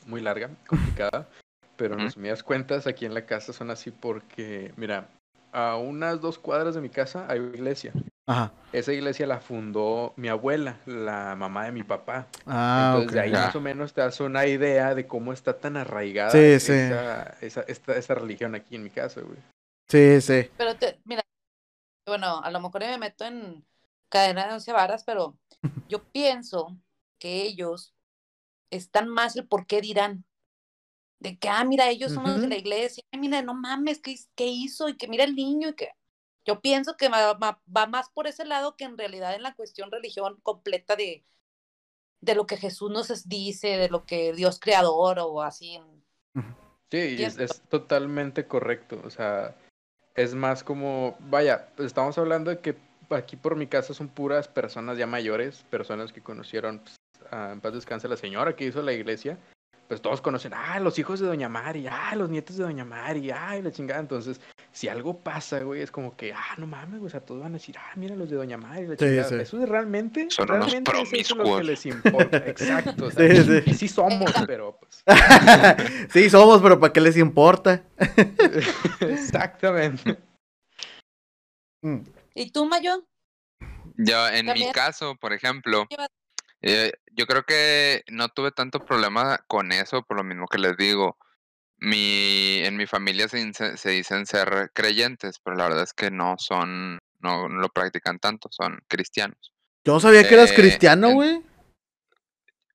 [0.06, 1.28] muy larga, complicada,
[1.76, 5.08] pero en resumidas cuentas aquí en la casa son así porque, mira,
[5.52, 7.92] a unas dos cuadras de mi casa hay una iglesia.
[8.26, 8.52] Ajá.
[8.72, 12.26] Esa iglesia la fundó mi abuela, la mamá de mi papá.
[12.46, 13.14] Ah, Entonces ok.
[13.14, 16.60] de ahí más o menos te das una idea de cómo está tan arraigada Sí,
[16.60, 16.72] sí.
[16.72, 19.38] esa, esa, esta, esa religión aquí en mi casa, güey.
[19.88, 20.50] Sí, sí.
[20.58, 21.22] pero te, mira,
[22.06, 23.64] bueno, a lo mejor me meto en
[24.10, 25.38] cadena de once varas, pero
[25.88, 26.76] yo pienso
[27.18, 27.94] que ellos
[28.70, 30.24] están más el por qué dirán.
[31.20, 33.02] De que, ah, mira, ellos son los de la iglesia.
[33.10, 34.88] Ay, mira, no mames, ¿qué, hiz- qué hizo?
[34.88, 35.90] Y que mira el niño y que...
[36.44, 39.54] Yo pienso que va, va- va más por ese lado que en realidad en la
[39.54, 41.24] cuestión religión completa de,
[42.20, 45.74] de lo que Jesús nos dice, de lo que Dios creador o así.
[45.74, 46.04] en-
[46.90, 49.02] Sí, y es, totalmente correcto.
[49.04, 49.54] O sea,
[50.14, 52.76] es más como, vaya, estamos hablando de que
[53.10, 56.96] aquí por mi casa son puras personas ya mayores, personas que conocieron, pues,
[57.32, 59.38] en paz descanse la señora que hizo la iglesia,
[59.88, 63.30] pues todos conocen, ah, los hijos de Doña Mari, ah, los nietos de Doña Mari,
[63.30, 64.00] ah, y la chingada.
[64.00, 64.38] Entonces,
[64.70, 67.52] si algo pasa, güey, es como que, ah, no mames, güey, o sea, todos van
[67.52, 69.28] a decir, ah, mira los de Doña Mari, la chingada.
[69.30, 69.34] sí.
[69.36, 71.66] Eso es realmente, Son unos realmente es eso lo que promiscuos.
[71.66, 72.36] les importa.
[72.36, 73.06] Exacto.
[73.06, 73.62] o sea, Sí, sí.
[73.64, 75.02] Y sí somos, pero pues.
[76.12, 77.82] sí, somos, pero ¿para qué les importa?
[79.00, 80.18] Exactamente.
[81.82, 82.00] Mm.
[82.38, 83.04] ¿Y tú, Mayo?
[83.96, 85.88] Yo, en mi caso, por ejemplo,
[86.62, 90.76] eh, yo creo que no tuve tanto problema con eso, por lo mismo que les
[90.76, 91.18] digo.
[91.80, 96.36] Mi, en mi familia se, se dicen ser creyentes, pero la verdad es que no
[96.38, 99.52] son, no, no lo practican tanto, son cristianos.
[99.84, 101.42] Yo no sabía que eras Eh, cristiano, güey.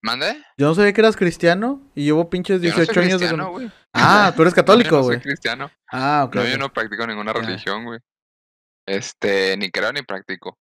[0.02, 0.44] ¿Mande?
[0.58, 3.32] Yo no sabía que eras cristiano y llevo pinches Yo no soy 18 años de...
[3.32, 3.72] güey.
[3.94, 5.22] Ah, tú eres No, yo católico, no soy güey.
[5.22, 5.72] cristiano.
[5.90, 6.36] Ah, ok.
[6.36, 8.00] No, yo no practico ninguna religión, güey.
[8.86, 10.60] Este, ni creo ni practico.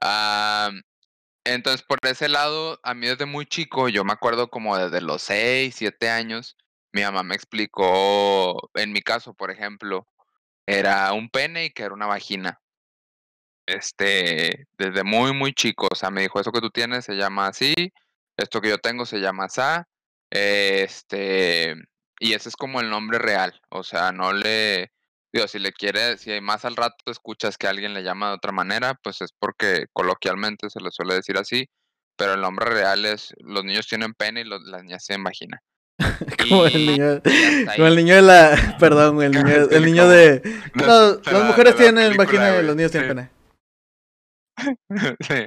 [0.00, 0.70] Ah,
[1.44, 5.22] entonces, por ese lado, a mí desde muy chico, yo me acuerdo como desde los
[5.22, 6.56] 6, 7 años,
[6.92, 10.06] mi mamá me explicó, en mi caso, por ejemplo,
[10.66, 12.60] era un pene y que era una vagina.
[13.66, 17.48] Este, desde muy, muy chico, o sea, me dijo, eso que tú tienes se llama
[17.48, 17.74] así,
[18.36, 19.88] esto que yo tengo se llama asá,
[20.30, 21.74] este,
[22.20, 24.92] y ese es como el nombre real, o sea, no le,
[25.36, 28.52] digo, si le quiere, si más al rato escuchas que alguien le llama de otra
[28.52, 31.68] manera, pues es porque coloquialmente se le suele decir así,
[32.16, 35.60] pero el nombre real es, los niños tienen pene y los- las niñas tienen vagina.
[36.48, 37.22] Como el niño,
[37.74, 38.76] como el niño de la...
[38.80, 40.42] Perdón, el niño, el niño de...
[40.74, 43.30] No, las la- mujeres tienen vagina y los niños tienen pene.
[45.20, 45.46] Sí.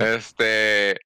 [0.00, 0.98] Este,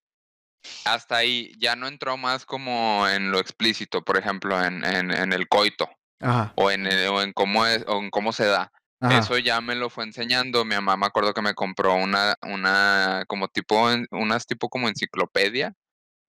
[0.84, 5.32] hasta ahí ya no entró más como en lo explícito, por ejemplo, en, en, en
[5.32, 5.88] el coito
[6.20, 8.70] Ajá, o en, el- o en cómo es, o en cómo se da.
[9.00, 9.18] ajá.
[9.18, 10.64] Eso ya me lo fue enseñando.
[10.64, 15.72] Mi mamá me acuerdo que me compró una, una, como tipo, unas tipo como enciclopedia,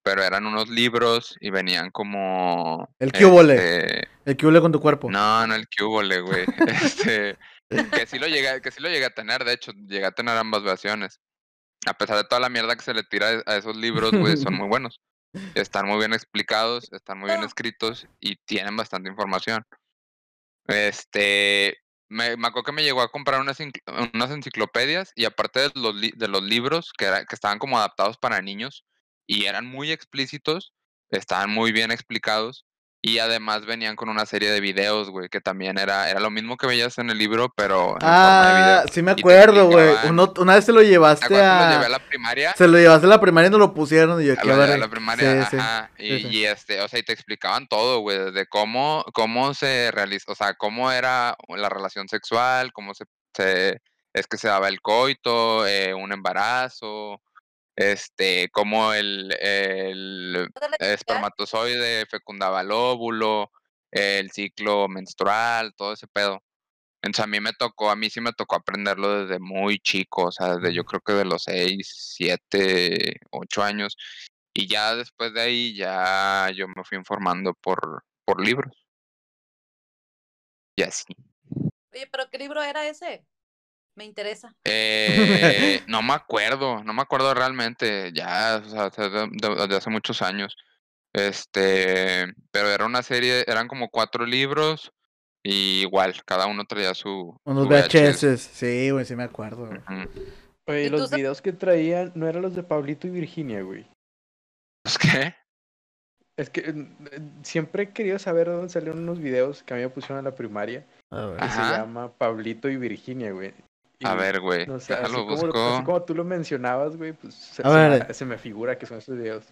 [0.04, 2.88] pero eran unos libros y venían como.
[3.00, 3.56] El qué hubole.
[3.56, 5.12] este, El hule con tu cuerpo.
[5.12, 6.46] no, no el cubole, güey.
[6.68, 7.38] Este,
[7.92, 10.38] que sí lo llegué, que sí lo llegué a tener, de hecho, llegué a tener
[10.38, 11.20] ambas versiones.
[11.86, 14.56] A pesar de toda la mierda que se le tira a esos libros, güey, son
[14.56, 15.00] muy buenos.
[15.56, 19.64] Están muy bien explicados, están muy bien escritos y tienen bastante información.
[20.68, 21.78] Este,
[22.10, 23.58] me, me acuerdo que me llegó a comprar unas,
[24.14, 28.42] unas enciclopedias y aparte de los, de los libros que, que estaban como adaptados para
[28.42, 28.86] niños
[29.28, 30.74] y eran muy explícitos,
[31.10, 32.66] estaban muy bien explicados
[33.04, 36.56] y además venían con una serie de videos, güey, que también era, era lo mismo
[36.56, 37.94] que veías en el libro, pero.
[37.94, 39.96] En ah, sí me acuerdo, güey.
[40.38, 41.66] Una vez se lo llevaste a.
[41.66, 42.54] lo llevé a la primaria.
[42.56, 44.22] Se lo llevaste a la primaria y no lo pusieron.
[44.22, 45.90] Y yo, a, a la primaria, ajá.
[45.98, 50.36] y, este, o sea, y te explicaban todo, güey, de cómo, cómo se realiza, o
[50.36, 53.06] sea, cómo era la relación sexual, cómo se.
[53.36, 53.82] se
[54.14, 57.22] es que se daba el coito, eh, un embarazo
[57.82, 63.52] este, cómo el, el espermatozoide fecundaba el óvulo,
[63.92, 66.42] el ciclo menstrual, todo ese pedo.
[67.04, 70.32] Entonces a mí me tocó, a mí sí me tocó aprenderlo desde muy chico, o
[70.32, 73.98] sea, desde yo creo que de los 6, 7, 8 años.
[74.54, 78.74] Y ya después de ahí ya yo me fui informando por, por libros.
[80.76, 81.06] Y así.
[81.94, 83.26] Oye, pero ¿qué libro era ese?
[83.96, 84.56] Me interesa.
[84.64, 90.56] Eh, no me acuerdo, no me acuerdo realmente, ya, o sea, de, hace muchos años.
[91.14, 94.94] Este, pero era una serie, eran como cuatro libros
[95.44, 97.38] y igual, cada uno traía su...
[97.44, 99.70] Unos VHS, sí, güey, sí me acuerdo.
[100.68, 103.86] Oye, los videos que traían no eran los de Pablito y Virginia, güey.
[104.86, 105.36] ¿Los qué?
[106.38, 109.90] Es que mm, siempre he querido saber dónde salieron unos videos que a mí me
[109.90, 110.88] pusieron en la primaria.
[111.10, 113.54] Que se llama Pablito y Virginia, güey
[114.04, 114.66] a ver, güey.
[114.68, 118.86] No sé, así, como, tú lo mencionabas, güey, pues se, me, se, me, figura que
[118.86, 119.46] son estos videos.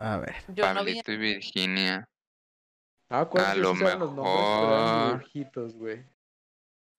[0.00, 0.36] A ver.
[0.48, 2.08] Yo Pablito y Virginia.
[3.10, 3.98] Ah, ¿cuáles a lo mejor...
[3.98, 5.74] los nombres?
[5.74, 6.04] güey.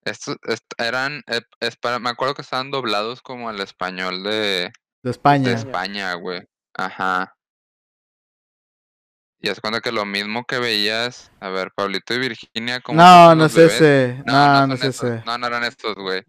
[0.04, 0.38] Estos
[0.78, 4.72] eran, eh, es para, me acuerdo que estaban doblados como al español de...
[5.04, 5.50] De España.
[5.50, 6.42] De España, güey.
[6.76, 7.36] Ajá.
[9.42, 13.36] Y es cuando que lo mismo que veías, a ver, Pablito y Virginia como No,
[13.36, 14.22] no es ese.
[14.26, 15.24] No, no, es ese.
[15.26, 16.24] No, no eran estos, güey.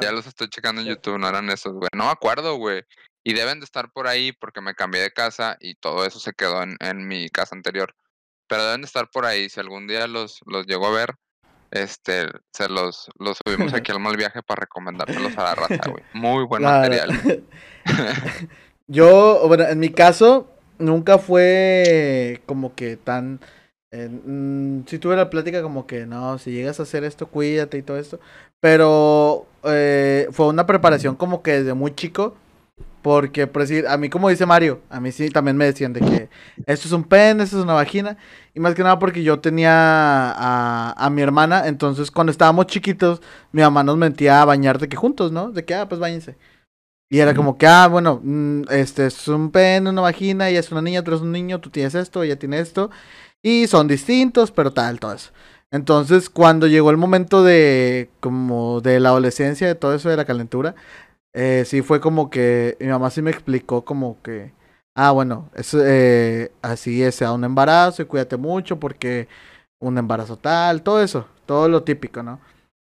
[0.00, 1.88] Ya los estoy checando en YouTube, no eran esos, güey.
[1.94, 2.82] No me acuerdo, güey.
[3.24, 6.32] Y deben de estar por ahí porque me cambié de casa y todo eso se
[6.32, 7.94] quedó en, en mi casa anterior.
[8.46, 9.48] Pero deben de estar por ahí.
[9.48, 11.14] Si algún día los, los llego a ver,
[11.70, 16.04] este, se los, los subimos aquí al mal viaje para recomendárselos a la raza, güey.
[16.12, 17.42] Muy buen material.
[18.86, 23.40] Yo, bueno, en mi caso, nunca fue como que tan...
[23.92, 27.82] Mm, si tuve la plática como que no, si llegas a hacer esto, cuídate y
[27.82, 28.20] todo esto.
[28.60, 32.36] Pero eh, fue una preparación como que desde muy chico.
[33.02, 36.00] Porque, por decir, a mí como dice Mario, a mí sí también me decían de
[36.00, 36.28] que
[36.66, 38.18] esto es un pen, esto es una vagina.
[38.54, 43.22] Y más que nada porque yo tenía a, a mi hermana, entonces cuando estábamos chiquitos,
[43.52, 45.50] mi mamá nos mentía a bañar de que juntos, ¿no?
[45.50, 46.36] De que, ah, pues bañense.
[47.12, 50.70] Y era como que, ah, bueno, mm, este es un pene, una vagina, ella es
[50.70, 52.90] una niña, tú eres un niño, tú tienes esto, ella tiene esto.
[53.42, 55.32] Y son distintos, pero tal, todo eso.
[55.72, 60.24] Entonces, cuando llegó el momento de, como, de la adolescencia, de todo eso de la
[60.24, 60.76] calentura,
[61.32, 64.52] eh, sí fue como que mi mamá sí me explicó como que,
[64.94, 69.28] ah, bueno, es, eh, así es, sea un embarazo y cuídate mucho porque
[69.80, 72.40] un embarazo tal, todo eso, todo lo típico, ¿no?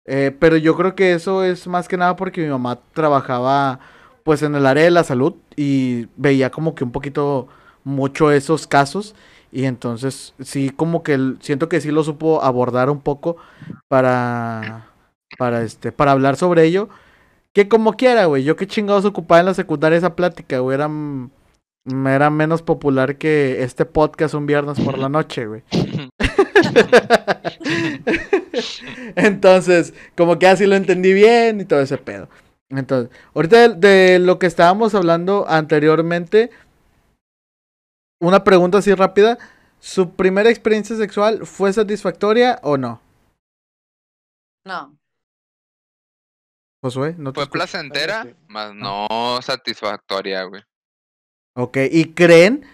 [0.05, 3.79] Eh, pero yo creo que eso es más que nada porque mi mamá trabajaba
[4.25, 7.47] pues en el área de la salud y veía como que un poquito
[7.83, 9.13] mucho esos casos.
[9.51, 13.37] Y entonces sí como que siento que sí lo supo abordar un poco
[13.87, 14.87] para
[15.37, 16.89] para este para hablar sobre ello.
[17.53, 20.89] Que como quiera güey yo qué chingados ocupaba en la secundaria esa plática güey era,
[21.85, 25.61] era menos popular que este podcast un viernes por la noche güey.
[29.15, 32.27] Entonces como que así lo entendí bien y todo ese pedo
[32.69, 36.49] entonces, ahorita de, lo que estábamos hablando anteriormente,
[38.19, 39.37] una pregunta así rápida.
[39.79, 43.01] ¿Su primera experiencia sexual fue satisfactoria o no?
[44.65, 44.97] No.
[46.81, 50.63] Josué, ¿no Fue placentera, más no satisfactoria, güey.
[51.55, 52.65] Ok, ¿y creen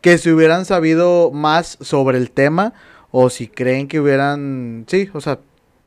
[0.00, 2.72] que si hubieran sabido más sobre el tema
[3.10, 5.40] o si creen que hubieran, sí, o sea,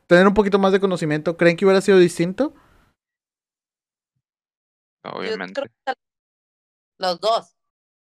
[0.06, 2.54] tener un poquito más de conocimiento, ¿creen que hubiera sido distinto?
[5.12, 5.62] Obviamente.
[6.98, 7.54] los dos.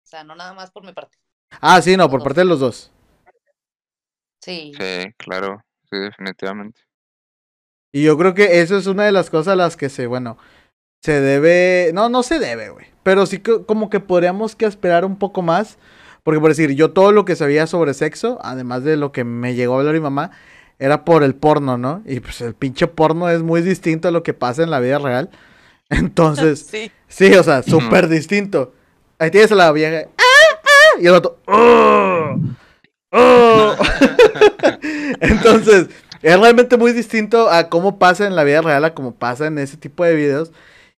[0.04, 1.18] O sea, no nada más por mi parte.
[1.60, 2.90] Ah, sí, no, por parte de los dos.
[4.40, 4.72] Sí.
[4.78, 6.80] Sí, claro, sí, definitivamente.
[7.92, 10.36] Y yo creo que eso es una de las cosas a las que se, bueno,
[11.02, 15.04] se debe, no, no se debe, güey, pero sí que como que podríamos que esperar
[15.04, 15.78] un poco más,
[16.22, 19.54] porque por decir, yo todo lo que sabía sobre sexo, además de lo que me
[19.54, 20.32] llegó a hablar mi mamá,
[20.78, 22.02] era por el porno, ¿no?
[22.04, 24.98] Y pues el pinche porno es muy distinto a lo que pasa en la vida
[24.98, 25.30] real.
[25.90, 26.90] Entonces, sí.
[27.08, 28.72] sí, o sea, súper distinto.
[29.18, 30.08] Ahí tienes a la vieja.
[30.18, 31.00] ¡Ah, ah!
[31.00, 31.38] Y el otro.
[31.46, 32.36] ¡Oh!
[33.10, 33.76] ¡Oh!
[35.20, 35.88] Entonces,
[36.22, 39.58] es realmente muy distinto a cómo pasa en la vida real a cómo pasa en
[39.58, 40.52] ese tipo de videos.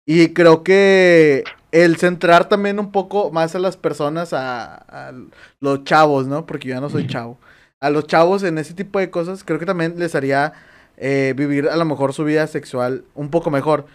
[0.06, 5.14] Y creo que el centrar también un poco más a las personas, a, a
[5.60, 6.46] los chavos, ¿no?
[6.46, 7.40] Porque yo ya no soy chavo.
[7.80, 10.54] A los chavos en ese tipo de cosas, creo que también les haría
[10.98, 13.86] eh, vivir a lo mejor su vida sexual un poco mejor.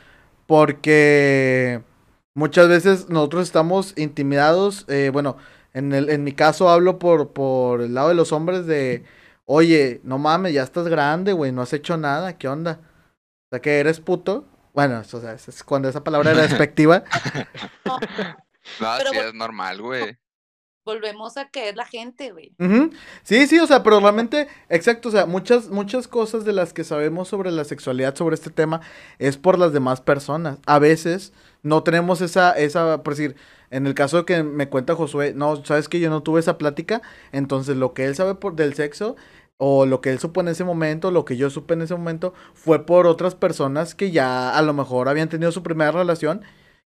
[0.50, 1.80] Porque
[2.34, 4.84] muchas veces nosotros estamos intimidados.
[4.88, 5.36] Eh, bueno,
[5.74, 9.04] en, el, en mi caso hablo por, por el lado de los hombres de,
[9.44, 12.80] oye, no mames, ya estás grande, güey, no has hecho nada, ¿qué onda?
[12.82, 14.44] O sea, que eres puto.
[14.74, 17.04] Bueno, o sea, es cuando esa palabra era despectiva.
[17.84, 20.18] No, Pero sí es normal, güey.
[20.90, 22.52] Volvemos a es la gente, güey.
[23.22, 26.82] Sí, sí, o sea, pero realmente, exacto, o sea, muchas, muchas cosas de las que
[26.82, 28.80] sabemos sobre la sexualidad, sobre este tema,
[29.20, 30.58] es por las demás personas.
[30.66, 33.36] A veces no tenemos esa, esa, por decir,
[33.70, 37.02] en el caso que me cuenta Josué, no, sabes que yo no tuve esa plática,
[37.30, 39.14] entonces lo que él sabe por, del sexo,
[39.58, 42.34] o lo que él supo en ese momento, lo que yo supe en ese momento,
[42.54, 46.42] fue por otras personas que ya a lo mejor habían tenido su primera relación.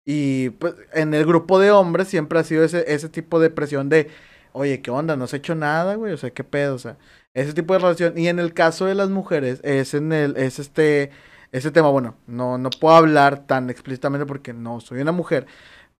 [0.04, 3.88] Y pues en el grupo de hombres siempre ha sido ese, ese tipo de presión
[3.88, 4.10] de,
[4.52, 5.16] oye, ¿qué onda?
[5.16, 6.74] No has hecho nada, güey, o sea, ¿qué pedo?
[6.74, 6.96] O sea,
[7.34, 8.18] ese tipo de relación.
[8.18, 11.10] Y en el caso de las mujeres, es en el, es este,
[11.52, 15.46] ese tema, bueno, no, no puedo hablar tan explícitamente porque no soy una mujer,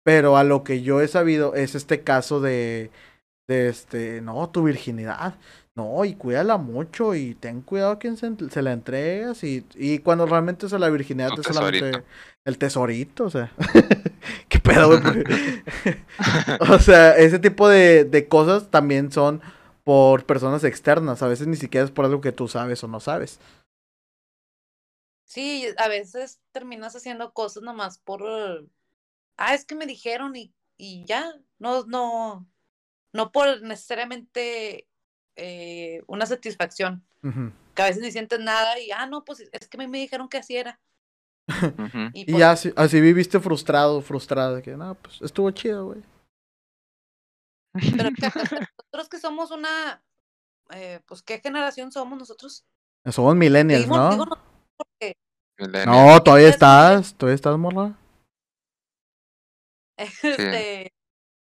[0.02, 2.90] pero a lo que yo he sabido es este caso de,
[3.48, 5.36] de este, no, tu virginidad.
[5.74, 10.00] No, y cuídala mucho y ten cuidado a quien se, se la entregas y, y
[10.00, 12.04] cuando realmente es la virginidad es solamente
[12.44, 13.50] el tesorito, o sea,
[14.50, 15.00] qué pedo, güey.
[15.02, 16.04] porque-
[16.70, 19.40] o sea, ese tipo de, de cosas también son
[19.82, 23.00] por personas externas, a veces ni siquiera es por algo que tú sabes o no
[23.00, 23.40] sabes.
[25.24, 28.22] Sí, a veces terminas haciendo cosas nomás por,
[29.38, 32.46] ah, es que me dijeron y, y ya, no, no,
[33.14, 34.86] no por necesariamente
[35.36, 37.04] eh, una satisfacción,
[37.74, 39.98] que a veces ni sientes nada y, ah, no, pues es que a mí me
[39.98, 40.80] dijeron que así era.
[42.12, 46.02] Y, Y pues, ya así, así viviste frustrado, frustrada, que no, pues estuvo chido, güey.
[47.96, 48.10] pero
[48.78, 50.02] nosotros que somos una,
[50.70, 52.64] eh, pues, ¿qué generación somos nosotros?
[53.10, 54.10] Somos millennials, Digo- ¿no?
[54.10, 54.38] digo no,
[54.76, 55.16] porque
[55.58, 55.86] Millennial.
[55.86, 57.96] No, todavía estás, todavía estás, morra.
[59.98, 60.92] Este,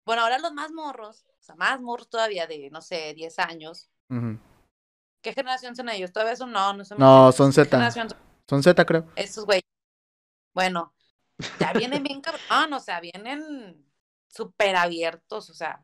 [0.05, 3.89] bueno, ahora los más morros, sea, más morros todavía de, no sé, 10 años.
[5.21, 6.11] ¿Qué generación son ellos?
[6.11, 6.97] Todavía son, no, no son.
[6.99, 7.91] No, son ¿Qué Z.
[7.91, 8.09] son
[8.47, 9.05] Son Z, creo.
[9.15, 9.61] Esos güey.
[10.53, 10.93] Bueno,
[11.59, 13.85] ya vienen bien cabrón, o sea, vienen
[14.27, 15.83] súper abiertos, o sea.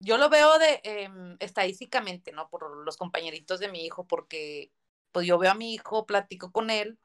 [0.00, 2.48] Yo lo veo de em, estadísticamente, ¿no?
[2.50, 4.70] Por los compañeritos de mi hijo, porque
[5.12, 6.98] pues yo veo a mi hijo, platico con él,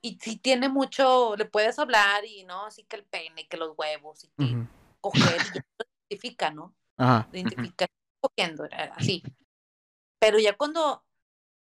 [0.00, 3.72] y sí tiene mucho, le puedes hablar y no, sí que el pene, que los
[3.76, 4.56] huevos, y que.
[5.10, 5.64] Coger, y lo
[6.08, 6.74] identifica, ¿no?
[6.96, 7.28] Ajá.
[7.32, 7.86] Lo identifica
[8.20, 9.22] cogiendo, así.
[10.20, 11.04] Pero ya cuando,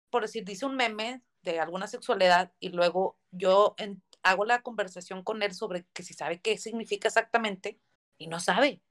[0.09, 5.23] por decir, dice un meme de alguna sexualidad y luego yo en- hago la conversación
[5.23, 7.79] con él sobre que si sabe qué significa exactamente
[8.17, 8.81] y no sabe.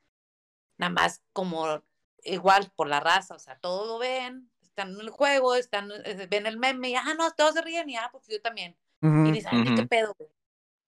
[0.76, 1.82] Nada más como
[2.22, 6.26] igual por la raza, o sea, todo lo ven, están en el juego, están, eh,
[6.28, 8.76] ven el meme y, ah, no, todos se ríen y, ah, pues yo también.
[9.02, 9.30] Y Ujú.
[9.30, 9.88] ni saben ni qué Ujú.
[9.88, 10.30] pedo, güey.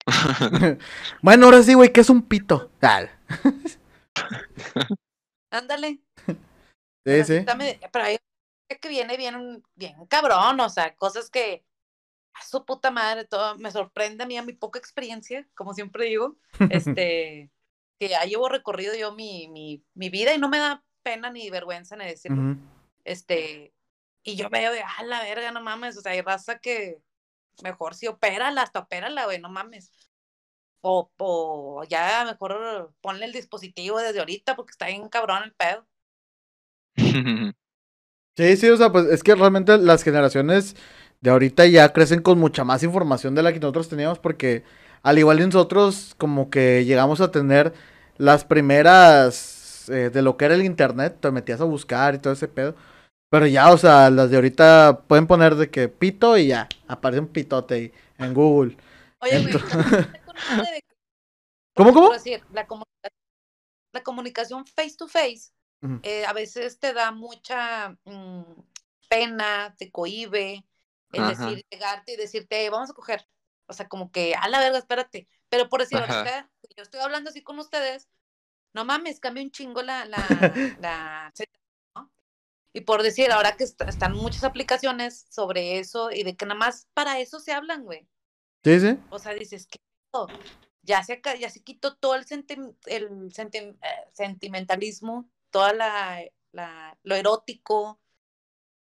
[1.21, 2.71] bueno, ahora sí, güey, ¿qué es un pito?
[2.79, 3.09] Tal.
[5.51, 6.01] Ándale.
[6.25, 6.35] Sí,
[7.03, 7.45] Pero sí
[7.91, 8.17] pero hay
[8.81, 11.63] que viene bien, bien cabrón, o sea, cosas que
[12.33, 16.05] a su puta madre, todo me sorprende a mí a mi poca experiencia, como siempre
[16.05, 16.35] digo,
[16.69, 17.49] este,
[17.99, 21.49] que ya llevo recorrido yo mi, mi, mi vida y no me da pena ni
[21.49, 22.57] vergüenza ni decirlo,
[23.05, 23.73] este,
[24.23, 27.01] y yo veo de, ah, la verga, no mames, o sea, hay raza que
[27.63, 29.91] mejor si opérala, hasta opérala, güey, no mames.
[30.81, 35.85] O, o ya mejor ponle el dispositivo desde ahorita porque está bien cabrón el pedo.
[38.37, 40.75] Sí, sí, o sea, pues es que realmente las generaciones
[41.21, 44.63] de ahorita ya crecen con mucha más información de la que nosotros teníamos porque
[45.01, 47.73] al igual que nosotros como que llegamos a tener
[48.17, 52.33] las primeras eh, de lo que era el internet, te metías a buscar y todo
[52.33, 52.75] ese pedo.
[53.29, 57.21] Pero ya, o sea, las de ahorita pueden poner de que pito y ya, aparece
[57.21, 58.77] un pitote ahí en Google.
[59.19, 59.55] Oye, güey,
[60.37, 60.95] Ento- ¿no te acuerdas de que,
[61.75, 62.07] ¿Cómo, cómo?
[62.07, 63.09] por decir, la, comunica-
[63.93, 65.51] la comunicación face to face
[66.03, 68.43] eh, a veces te da mucha mm,
[69.09, 70.65] pena, te cohíbe,
[71.13, 71.29] el Ajá.
[71.49, 73.27] decir, llegarte y decirte, "Eh, vamos a coger.
[73.67, 75.27] O sea, como que, a la verga, espérate.
[75.49, 78.07] Pero por decir, ahorita, yo estoy hablando así con ustedes,
[78.73, 80.17] no mames, cambia un chingo la, la,
[80.81, 81.33] la
[81.95, 82.11] ¿no?
[82.73, 86.59] Y por decir, ahora que est- están muchas aplicaciones sobre eso y de que nada
[86.59, 88.07] más para eso se hablan, güey.
[88.63, 88.97] Sí, sí.
[89.09, 89.79] O sea, dices, ¿qué?
[90.81, 96.23] Ya se, ya se quitó todo el, senti- el senti- eh, sentimentalismo, toda la,
[97.03, 97.99] lo erótico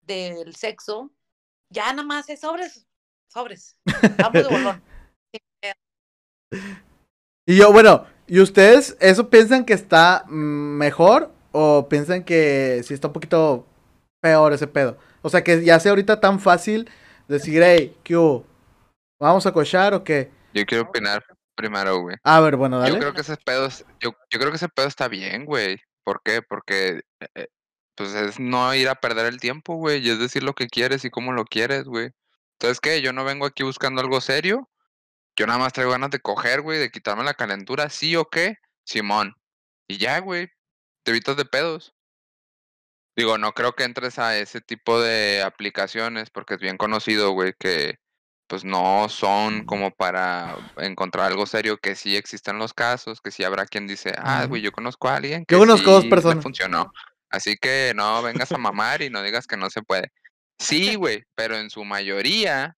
[0.02, 1.10] del sexo.
[1.70, 2.86] Ya nada más es sobres,
[3.28, 3.76] sobres.
[4.18, 4.82] Vamos de bolón.
[7.46, 13.06] Y yo, bueno, ¿y ustedes eso piensan que está mejor o piensan que sí está
[13.06, 13.66] un poquito
[14.20, 14.98] peor ese pedo?
[15.22, 16.90] O sea, que ya sea ahorita tan fácil
[17.26, 18.16] decir, hey, ¿qué?
[19.18, 20.30] ¿Vamos a cochar o qué?
[20.52, 21.24] Yo quiero opinar
[21.54, 22.16] primero, güey.
[22.22, 22.98] A ver, bueno, Yo dale.
[22.98, 25.78] creo que ese pedo, es- yo, yo creo que ese pedo está bien, güey.
[26.04, 26.40] ¿Por qué?
[26.42, 27.02] Porque,
[27.34, 27.46] eh,
[27.94, 31.04] pues es no ir a perder el tiempo, güey, y es decir lo que quieres
[31.04, 32.10] y cómo lo quieres, güey.
[32.58, 33.02] Entonces, ¿qué?
[33.02, 34.68] Yo no vengo aquí buscando algo serio.
[35.36, 38.56] Yo nada más traigo ganas de coger, güey, de quitarme la calentura, sí o qué,
[38.84, 39.34] Simón.
[39.88, 40.48] Y ya, güey,
[41.04, 41.94] te evitas de pedos.
[43.16, 47.52] Digo, no creo que entres a ese tipo de aplicaciones porque es bien conocido, güey,
[47.58, 47.96] que
[48.48, 53.44] pues no son como para encontrar algo serio, que sí existen los casos, que sí
[53.44, 56.92] habrá quien dice, ah, güey, yo conozco a alguien que Yo conozco dos le funcionó.
[57.30, 60.10] Así que no vengas a mamar y no digas que no se puede.
[60.58, 62.74] Sí, güey, pero en su mayoría,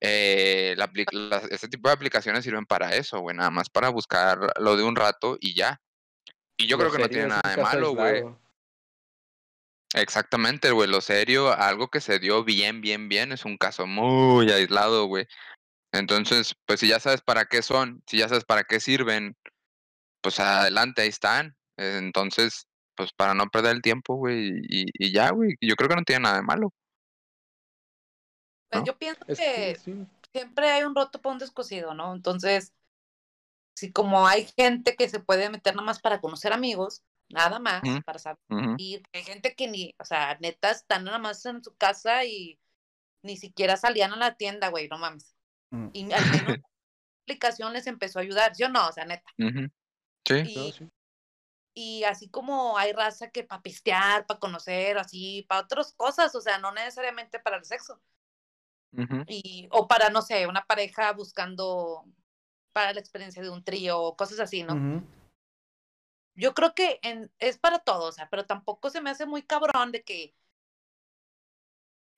[0.00, 4.38] eh, la las- este tipo de aplicaciones sirven para eso, güey, nada más para buscar
[4.60, 5.80] lo de un rato y ya.
[6.56, 8.22] Y yo creo que no tiene nada de malo, güey.
[9.94, 14.50] Exactamente, güey, lo serio, algo que se dio bien, bien, bien, es un caso muy
[14.50, 15.26] aislado, güey.
[15.92, 19.36] Entonces, pues si ya sabes para qué son, si ya sabes para qué sirven,
[20.22, 21.56] pues adelante, ahí están.
[21.76, 25.96] Entonces, pues para no perder el tiempo, güey, y, y ya, güey, yo creo que
[25.96, 26.72] no tiene nada de malo.
[28.70, 28.86] Pues ¿no?
[28.86, 30.06] yo pienso Es que que sí.
[30.32, 32.14] siempre hay un roto para un descosido, ¿no?
[32.14, 32.72] Entonces,
[33.74, 37.82] si como hay gente que se puede meter nada más para conocer amigos, nada más,
[38.04, 38.38] para saber.
[38.78, 42.58] Y hay gente que ni, o sea, neta, están nada más en su casa y
[43.22, 45.34] ni siquiera salían a la tienda, güey, no mames.
[45.70, 45.88] Mm.
[45.92, 46.62] Y al menos la
[47.24, 49.30] aplicación les empezó a ayudar, yo no, o sea, neta.
[50.26, 50.88] Sí, Y, sí.
[51.74, 56.40] y así como hay raza que para pistear, para conocer, así, para otras cosas, o
[56.40, 58.00] sea, no necesariamente para el sexo.
[59.28, 62.04] y o para no sé una pareja buscando
[62.72, 65.04] para la experiencia de un trío o cosas así no.
[66.40, 69.42] Yo creo que en, es para todos o sea pero tampoco se me hace muy
[69.42, 70.34] cabrón de que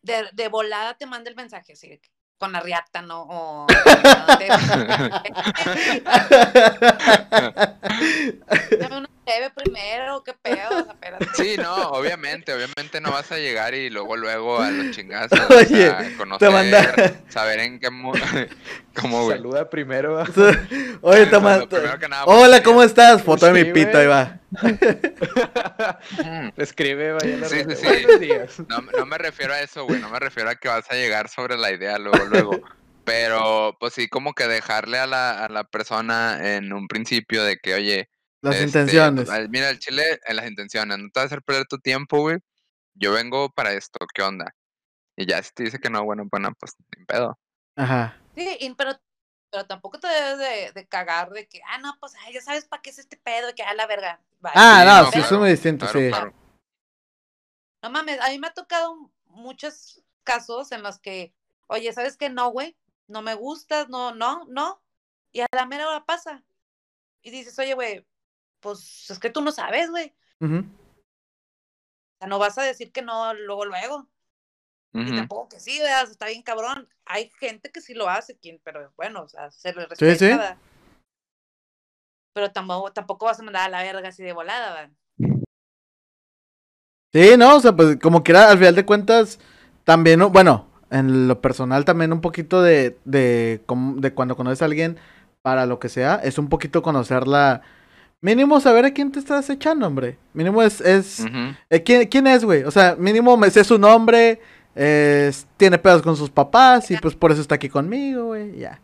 [0.02, 3.66] de, de volada te mande el mensaje así de que, con la riata no o
[8.90, 11.26] una cheve primero qué pedo espérate.
[11.34, 15.62] Sí, no, obviamente, obviamente no vas a llegar y luego, luego a los chingazos, Oye,
[15.62, 16.94] o sea, Te conocer, manda.
[17.28, 17.88] saber en qué,
[18.94, 19.38] cómo, güey.
[19.38, 20.20] Saluda primero.
[20.20, 20.24] a-
[21.02, 21.66] Oye, te Lo manda.
[21.68, 23.22] primero que nada, Hola, ¿cómo estás?
[23.22, 24.38] Foto de mi pito, ahí va.
[24.50, 24.76] Ujú.
[26.56, 28.64] Escribe, vaya a la Sí, sí, sí.
[28.68, 30.00] No, no me refiero a eso, güey.
[30.00, 32.60] No me refiero a que vas a llegar sobre la idea luego, luego.
[33.04, 37.56] Pero, pues sí, como que dejarle a la, a la persona en un principio de
[37.56, 38.08] que, oye,
[38.42, 39.24] Las este, intenciones.
[39.26, 41.78] pues, al- mira, el chile en las intenciones, no te vas a hacer perder tu
[41.78, 42.38] tiempo, güey.
[42.94, 44.54] Yo vengo para esto, ¿qué onda?
[45.16, 47.38] Y ya si te dice que no, bueno, bueno, pues sin pedo.
[47.76, 48.18] Ajá.
[48.34, 48.92] sí y- pero
[49.50, 52.64] pero tampoco te debes de, de cagar de que ah no pues ay, ya sabes
[52.64, 54.50] para qué es este pedo que a la verga bye".
[54.54, 56.08] Ah, Sí, no, no, sí, eso es muy distinto, Claro, sí.
[56.08, 56.34] claro.
[57.82, 61.34] No mames, a mí me ha tocado muchos casos en los que,
[61.66, 62.30] oye, ¿sabes qué?
[62.30, 62.76] No, güey,
[63.08, 64.80] no me gustas, no, no, no.
[65.32, 66.42] Y a la mera hora pasa.
[67.22, 68.06] Y dices, oye, güey,
[68.62, 70.14] pues es que tú no sabes, güey.
[70.40, 74.08] O sea, no vas a decir que no luego, luego.
[74.94, 76.10] Y tampoco que sí, ¿verdad?
[76.10, 76.88] está bien cabrón.
[77.04, 80.14] Hay gente que sí lo hace, quien, pero bueno, o sea, se le Sí, respeta.
[80.14, 80.26] sí.
[80.26, 80.56] ¿verdad?
[82.34, 84.92] Pero tampoco, tampoco vas a mandar a la verga así de volada, ¿verdad?
[87.12, 89.38] Sí, no, o sea, pues como quiera, al final de cuentas,
[89.84, 90.30] también, ¿no?
[90.30, 93.62] bueno, en lo personal también un poquito de, de,
[93.96, 94.98] de cuando conoces a alguien
[95.42, 97.62] para lo que sea, es un poquito conocerla,
[98.22, 100.16] mínimo saber a quién te estás echando, hombre.
[100.32, 101.24] Mínimo es, es,
[101.68, 102.62] eh, ¿quién, quién es, güey?
[102.64, 104.40] O sea, mínimo me sé su nombre,
[104.74, 108.80] es- tiene pedos con sus papás y pues por eso está aquí conmigo, güey, ya.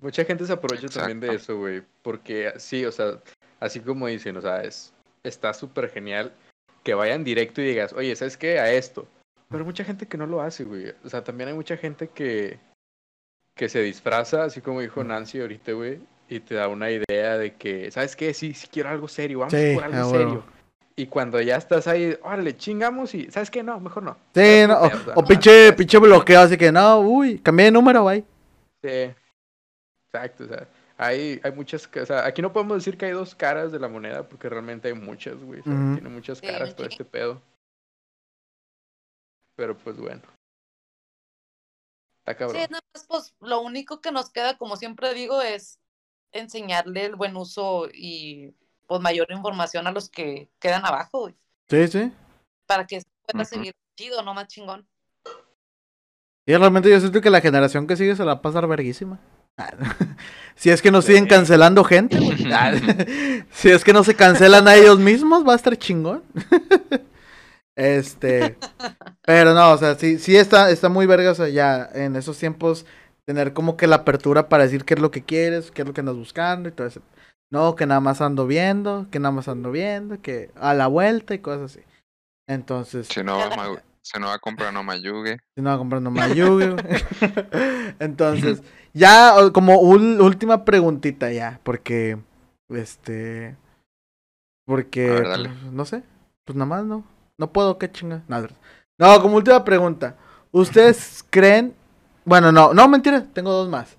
[0.00, 1.82] Mucha gente se aprovecha también de eso, güey.
[2.02, 3.20] Porque sí, o sea,
[3.60, 6.32] así como dicen, o sea, es, está súper genial
[6.82, 8.58] que vayan directo y digas, oye, ¿sabes qué?
[8.58, 9.06] A esto.
[9.50, 10.94] Pero mucha gente que no lo hace, güey.
[11.04, 12.58] O sea, también hay mucha gente que,
[13.54, 17.54] que se disfraza, así como dijo Nancy ahorita, güey, y te da una idea de
[17.54, 18.32] que, ¿sabes qué?
[18.34, 20.44] Sí, sí quiero algo serio, vamos Sí, por algo serio.
[20.96, 23.62] Y cuando ya estás ahí, órale, chingamos y, ¿sabes qué?
[23.62, 24.16] No, mejor no.
[24.34, 28.24] Sí, no, o, o pinche, pinche bloqueo, así que no, uy, cambié de número, güey.
[28.82, 29.12] Sí.
[30.12, 33.34] Exacto, o sea, hay, hay muchas, o sea, aquí no podemos decir que hay dos
[33.34, 35.94] caras de la moneda porque realmente hay muchas, güey, o sea, Ujú.
[35.94, 37.40] tiene muchas Sí, caras un todo este pedo.
[39.56, 40.22] Pero pues bueno.
[42.20, 42.60] Está cabrón.
[42.62, 45.78] Sí, nada más, pues lo único que nos queda, como siempre digo, es
[46.32, 48.54] enseñarle el buen uso y
[48.86, 51.34] pues mayor información a los que quedan abajo, güey,
[51.68, 52.12] Sí, sí.
[52.66, 54.86] para que pueda seguir chido, no más chingón.
[56.46, 59.18] Y realmente yo siento que la generación que sigue se la va a pasar verguísima.
[60.56, 62.18] Si es que no siguen cancelando gente,
[63.50, 66.22] si es que no se cancelan a ellos mismos, va a estar chingón.
[67.76, 68.56] Este,
[69.22, 72.38] pero no, o sea, sí, sí está, está muy verga, o sea, ya en esos
[72.38, 72.84] tiempos
[73.24, 75.94] tener como que la apertura para decir qué es lo que quieres, qué es lo
[75.94, 77.00] que andas buscando y todo eso.
[77.50, 81.34] No, que nada más ando viendo, que nada más ando viendo, que a la vuelta
[81.34, 81.80] y cosas así.
[82.48, 85.38] Entonces, Si no va, a si no va a comprar no mayugue.
[85.54, 86.84] si no va comprando Mayuge, güey.
[88.00, 88.62] Entonces,
[88.92, 92.18] ya como ul- última preguntita ya, porque
[92.68, 93.56] este
[94.66, 96.02] porque A ver, pues, no sé,
[96.44, 97.04] pues nada más no.
[97.40, 98.22] No puedo, qué chinga.
[98.28, 98.46] No,
[98.98, 100.14] no, como última pregunta.
[100.52, 101.74] ¿Ustedes creen
[102.26, 103.96] Bueno, no, no, mentira, tengo dos más.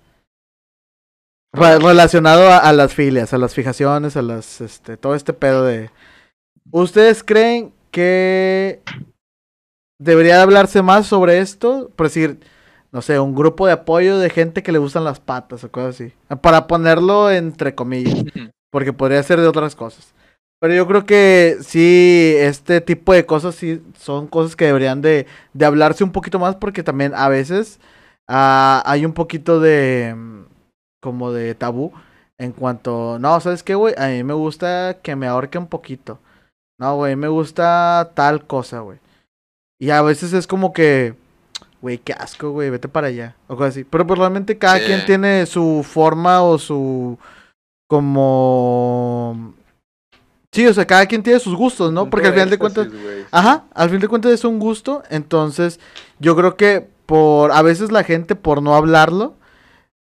[1.52, 5.64] Re- relacionado a, a las filias, a las fijaciones, a las este todo este pedo
[5.64, 5.90] de
[6.70, 8.80] ¿Ustedes creen que
[9.98, 11.90] debería hablarse más sobre esto?
[11.96, 12.38] Por decir,
[12.92, 15.96] no sé, un grupo de apoyo de gente que le gustan las patas o cosas
[15.96, 16.12] así.
[16.40, 18.24] Para ponerlo entre comillas,
[18.70, 20.14] porque podría ser de otras cosas.
[20.62, 25.26] Pero yo creo que sí, este tipo de cosas sí son cosas que deberían de,
[25.52, 27.80] de hablarse un poquito más porque también a veces
[28.28, 30.44] ah, hay un poquito de mm,
[31.00, 31.92] como de tabú
[32.38, 33.96] en cuanto, no, ¿sabes qué, güey?
[33.98, 36.20] A mí me gusta que me ahorque un poquito.
[36.78, 39.00] No, güey, me gusta tal cosa, güey.
[39.80, 41.16] Y a veces es como que,
[41.80, 43.34] güey, qué asco, güey, vete para allá.
[43.48, 43.82] O cosas así.
[43.82, 47.18] Pero pues realmente cada quien tiene su forma o su
[47.88, 49.54] como
[50.52, 52.10] Sí, o sea, cada quien tiene sus gustos, ¿no?
[52.10, 52.88] Porque al final de cuentas,
[53.30, 55.80] ajá, al fin de cuentas es un gusto, entonces
[56.18, 59.34] yo creo que por a veces la gente por no hablarlo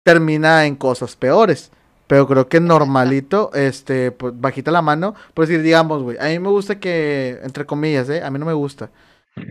[0.04, 1.70] termina en cosas peores.
[2.06, 6.38] Pero creo que normalito, este, pues, bajita la mano, por decir, digamos, güey, a mí
[6.38, 8.22] me gusta que, entre comillas, ¿eh?
[8.22, 8.90] A mí no me gusta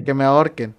[0.06, 0.76] que me ahorquen.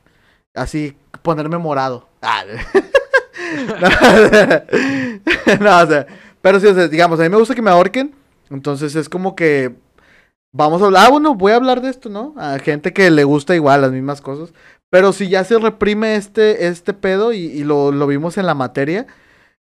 [0.55, 2.09] Así, ponerme morado.
[2.23, 2.45] Ah,
[3.81, 3.89] no,
[5.61, 6.07] no, o sea,
[6.41, 8.15] pero sí, o sea, digamos, a mí me gusta que me ahorquen,
[8.51, 9.75] entonces es como que
[10.55, 12.33] vamos a hablar, ah, bueno, voy a hablar de esto, ¿no?
[12.39, 14.55] A gente que le gusta igual las mismas cosas,
[14.89, 19.07] pero si ya se reprime este, este pedo y, lo, lo vimos en la materia,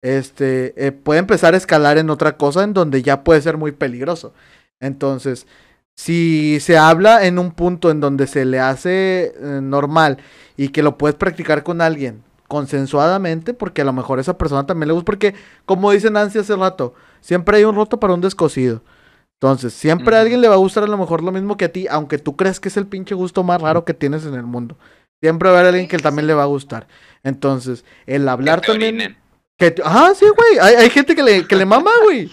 [0.03, 3.73] este, eh, puede empezar a escalar en otra cosa en donde ya puede ser muy
[3.73, 4.33] peligroso.
[4.81, 5.47] Entonces,
[5.95, 10.19] si se habla en un punto en donde se le hace eh, normal
[10.57, 14.89] y que lo puedes practicar con alguien consensuadamente, porque a lo mejor esa persona también
[14.89, 15.35] le gusta, porque
[15.67, 18.83] como dice Nancy hace rato, siempre hay un roto para un descosido.
[19.41, 21.73] Entonces, siempre a alguien le va a gustar a lo mejor lo mismo que a
[21.73, 24.43] ti, aunque tú creas que es el pinche gusto más raro que tienes en el
[24.43, 24.77] mundo.
[25.23, 26.89] Siempre va a haber alguien que también le va a gustar.
[27.23, 29.17] Entonces, el hablar Que te también...
[29.57, 30.59] Que te- Ah, sí, güey.
[30.61, 32.31] Hay, hay gente que le, que le mama, güey.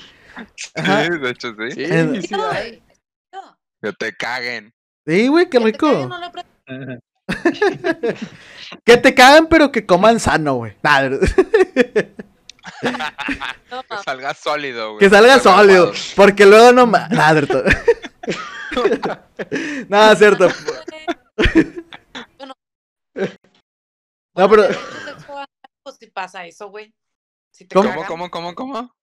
[0.75, 1.03] Ajá.
[1.05, 1.83] Sí, de hecho sí.
[1.83, 2.83] Hay.
[3.31, 3.57] no.
[3.81, 4.73] Que te caguen.
[5.07, 6.19] Sí, güey, qué Que te caigan, rico.
[6.67, 6.99] no
[8.83, 10.73] Que te cagan, pero que coman sano, güey.
[10.83, 11.09] Nah,
[13.71, 14.99] no, Que salga sólido, güey.
[14.99, 15.91] que salga salga sólido.
[16.15, 17.63] Porque luego no Nada, cierto.
[19.89, 20.47] Nada, cierto.
[24.35, 25.47] No, pero- Cuando haces sexo anal,
[25.83, 26.93] Pues si pasa eso, güey.
[27.51, 27.89] Si te ¿Cómo?
[27.89, 28.07] ¿Cómo, cagan.
[28.29, 28.95] cómo, cómo, cómo?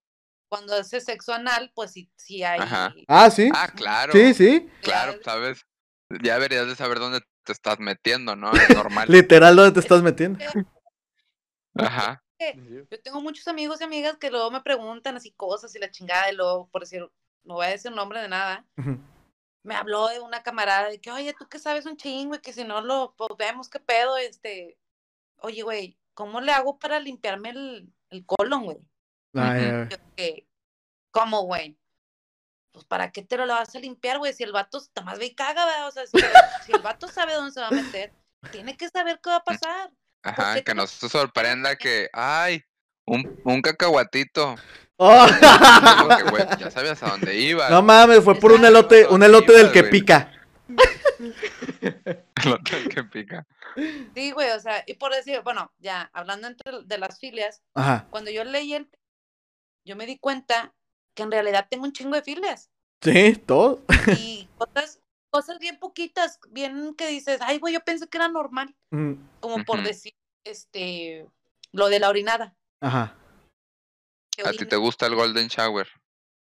[0.49, 2.59] Cuando haces sexo anal, pues sí, sí hay.
[2.59, 2.93] Ajá.
[3.07, 3.49] Ah, sí.
[3.53, 4.13] Ah, claro.
[4.13, 4.69] Sí, sí.
[4.81, 5.65] Claro, sabes.
[6.21, 8.51] Ya deberías de saber dónde te estás metiendo, ¿no?
[8.51, 9.07] Es normal.
[9.09, 10.37] Literal, ¿dónde te estás metiendo?
[11.75, 12.21] Ajá.
[12.39, 16.31] Yo tengo muchos amigos y amigas que luego me preguntan así cosas y la chingada,
[16.31, 17.09] y luego, por decir,
[17.43, 18.65] no voy a decir nombre de nada,
[19.63, 22.53] me habló de una camarada de que, oye, tú que sabes un chingo y que
[22.53, 24.77] si no lo, pues vemos qué pedo, este,
[25.37, 28.77] oye, güey, ¿cómo le hago para limpiarme el, el colon, güey?
[29.89, 30.47] Yo, que,
[31.11, 31.77] ¿Cómo, güey?
[32.71, 34.33] Pues, ¿para qué te lo vas a limpiar, güey?
[34.33, 35.87] Si el vato está más ve y caga, ¿verdad?
[35.87, 36.17] O sea, si,
[36.65, 38.11] si el vato sabe dónde se va a meter,
[38.51, 39.91] tiene que saber qué va a pasar.
[40.23, 40.55] Ajá.
[40.55, 42.63] Que te- no se sorprenda que, ay,
[43.05, 44.55] un, un cacahuatito.
[44.97, 45.25] Oh.
[46.07, 47.69] Porque, güey, ya sabías a dónde iba.
[47.69, 50.31] No mames, fue por un elote, un elote del que pica.
[52.45, 53.45] Lo que pica.
[54.13, 58.07] Sí, güey, o sea, y por decir, bueno, ya, hablando entre de las filias, Ajá.
[58.09, 58.87] cuando yo leí el,
[59.85, 60.73] yo me di cuenta
[61.15, 62.69] que en realidad tengo un chingo de filias
[63.01, 63.83] Sí, todo.
[64.17, 64.99] y cosas,
[65.33, 69.65] cosas bien poquitas, bien que dices, ay, güey, yo pensé que era normal, Mm, como
[69.65, 70.13] por decir,
[70.43, 71.25] este,
[71.71, 72.53] lo de la orinada.
[72.79, 73.15] Ajá.
[74.45, 75.87] A ti te gusta el Golden Shower.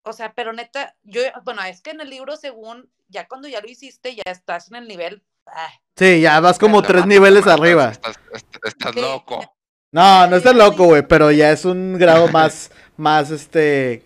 [0.05, 3.61] O sea, pero neta, yo, bueno, es que en el libro, según, ya cuando ya
[3.61, 7.93] lo hiciste, ya estás en el nivel, ah, Sí, ya vas como tres niveles arriba.
[7.93, 9.55] Estás, loco.
[9.93, 14.05] No, no estás loco, güey, pero ya es un grado más, más, este...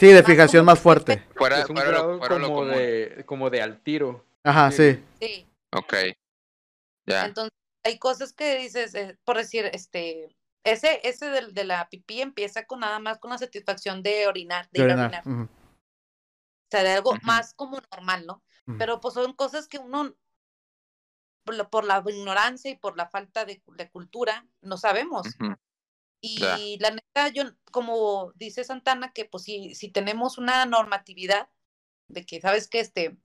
[0.00, 1.22] Sí, de fijación más fuerte.
[1.36, 2.70] Fuera, es un fuera, lo- grado fuera como común.
[2.70, 4.24] de, como de al tiro.
[4.42, 4.94] Ajá, Sí.
[4.94, 5.26] sí.
[5.26, 5.46] Sí.
[5.72, 5.94] Ok.
[7.06, 7.26] Ya.
[7.26, 7.52] Entonces,
[7.84, 10.34] hay cosas que dices, eh, por decir, este,
[10.64, 14.68] ese, ese del- de, la pipí empieza con nada más con la satisfacción de orinar,
[14.70, 15.22] de de ir a orinar.
[15.26, 15.44] orinar.
[15.44, 18.42] Ujú, O sea, de algo más como normal, ¿no?
[18.78, 20.14] Pero pues son cosas que uno,
[21.44, 25.26] por la, por la ignorancia y por la falta de, de cultura, no sabemos.
[26.22, 31.48] Y la neta, yo, como dice Santana, que pues si, si tenemos una normatividad
[32.08, 33.16] de que, ¿sabes que Este,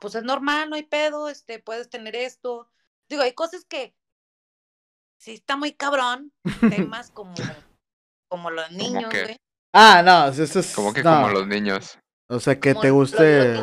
[0.00, 2.70] pues es normal, no hay pedo, este, puedes tener esto.
[3.08, 3.96] Digo, hay cosas que
[5.18, 6.32] sí está muy cabrón,
[6.98, 7.34] temas como,
[8.28, 9.36] como los niños, güey.
[9.72, 10.74] Ah, no, eso es...
[10.74, 11.10] Como que no.
[11.10, 11.98] como los niños.
[12.26, 13.54] O sea, que te guste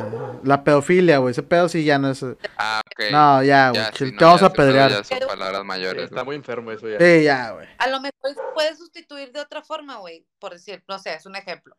[0.44, 1.32] la pedofilia, güey.
[1.32, 2.24] Ese pedo sí ya no es...
[2.58, 3.12] Ah, ok.
[3.12, 3.82] No, ya, güey.
[3.82, 4.92] No, te vamos ya a pedrear.
[4.92, 6.04] Ya son Pero- palabras Sí, mayores.
[6.06, 7.00] está muy enfermo eso ya.
[7.00, 7.68] Sí, ya, güey.
[7.80, 11.26] A lo mejor se puede sustituir de otra forma, güey, por decir, no sé, es
[11.26, 11.76] un ejemplo.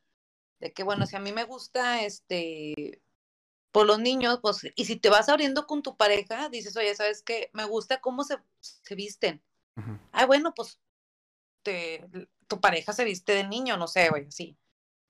[0.59, 3.01] De que, bueno, si a mí me gusta, este,
[3.71, 7.23] por los niños, pues, y si te vas abriendo con tu pareja, dices, oye, ¿sabes
[7.23, 7.49] qué?
[7.53, 9.41] Me gusta cómo se, se visten.
[9.77, 9.99] Ujú.
[10.11, 10.81] Ay, bueno, pues,
[11.63, 12.05] te,
[12.49, 14.57] tu pareja se viste de niño, no sé, güey, sí.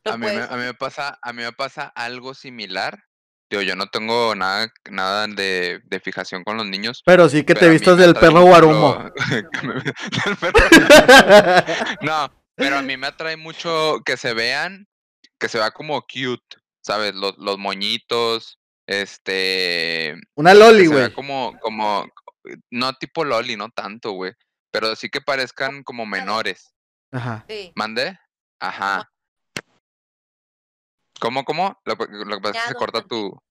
[0.04, 3.04] A mí, me, a mí me pasa, a mí me pasa algo similar.
[3.50, 7.02] Digo, yo no tengo nada, nada de, de fijación con los niños.
[7.04, 9.10] Pero sí que te pero vistas del perro guarumo.
[12.00, 14.86] No, pero a mí me atrae mucho que se vean,
[15.38, 17.14] que se vea como cute, ¿sabes?
[17.14, 21.12] Los, los moñitos, este, Una loli, güey.
[21.12, 22.06] como, como,
[22.70, 24.32] no tipo loli, no tanto, güey,
[24.70, 26.74] pero sí que parezcan como menores.
[27.12, 27.44] Ajá.
[27.48, 28.18] Sí, ¿Mande?
[28.60, 29.11] Ajá.
[31.22, 31.78] ¿Cómo, cómo?
[31.84, 33.30] Lo, que- lo que pasa es que se corta infantil.
[33.30, 33.42] tu...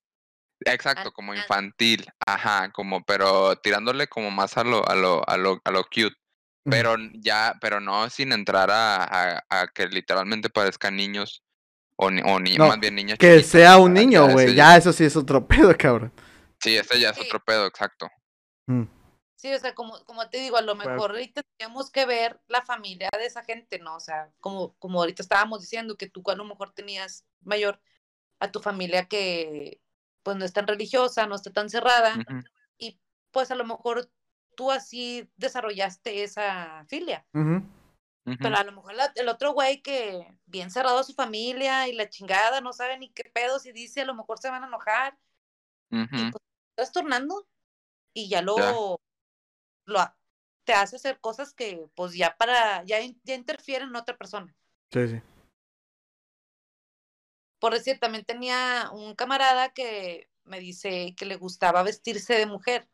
[0.65, 5.59] Exacto, como infantil, ajá, como, pero tirándole como más a lo, a lo, a lo,
[5.63, 6.15] a lo cute,
[6.63, 11.41] pero ya, pero no sin entrar a, a, a que literalmente parezcan niños,
[11.95, 14.53] o, ni, o ni- No, más bien niñas Que chiquitas, sea un niño, güey.
[14.53, 16.13] Ya eso sí es otro pedo, cabrón.
[16.59, 17.23] Sí, este ya es Sí.
[17.25, 18.07] otro pedo, exacto.
[18.67, 18.83] Mm.
[19.41, 22.61] Sí, o sea, como, como te digo, a lo mejor ahorita tenemos que ver la
[22.61, 23.95] familia de esa gente, ¿no?
[23.95, 27.81] O sea, como, como ahorita estábamos diciendo, que tú a lo mejor tenías mayor
[28.39, 29.81] a tu familia que
[30.23, 32.13] pues no es tan religiosa, no está tan cerrada,
[32.77, 32.99] y
[33.31, 34.11] pues a lo mejor
[34.55, 37.25] tú así desarrollaste esa filia.
[38.37, 41.93] Pero a lo mejor la- el otro güey que bien cerrado a su familia y
[41.93, 44.67] la chingada, no sabe ni qué pedo, si dice a lo mejor se van a
[44.67, 45.17] enojar
[46.27, 46.43] y pues
[46.75, 47.47] estás tornando
[48.13, 48.41] y ya.
[48.41, 48.99] lo,
[49.85, 49.99] lo
[50.63, 54.55] te hace hacer cosas que pues ya para, ya, ya interfieren en otra persona.
[54.91, 55.21] Sí, sí.
[57.59, 62.87] Por decir, también tenía un camarada que me dice que le gustaba vestirse de mujer,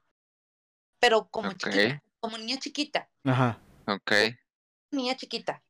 [0.99, 3.09] pero como chiquita, como niña chiquita.
[3.23, 3.61] Ajá.
[3.87, 4.11] Ok.
[4.91, 5.63] niña chiquita.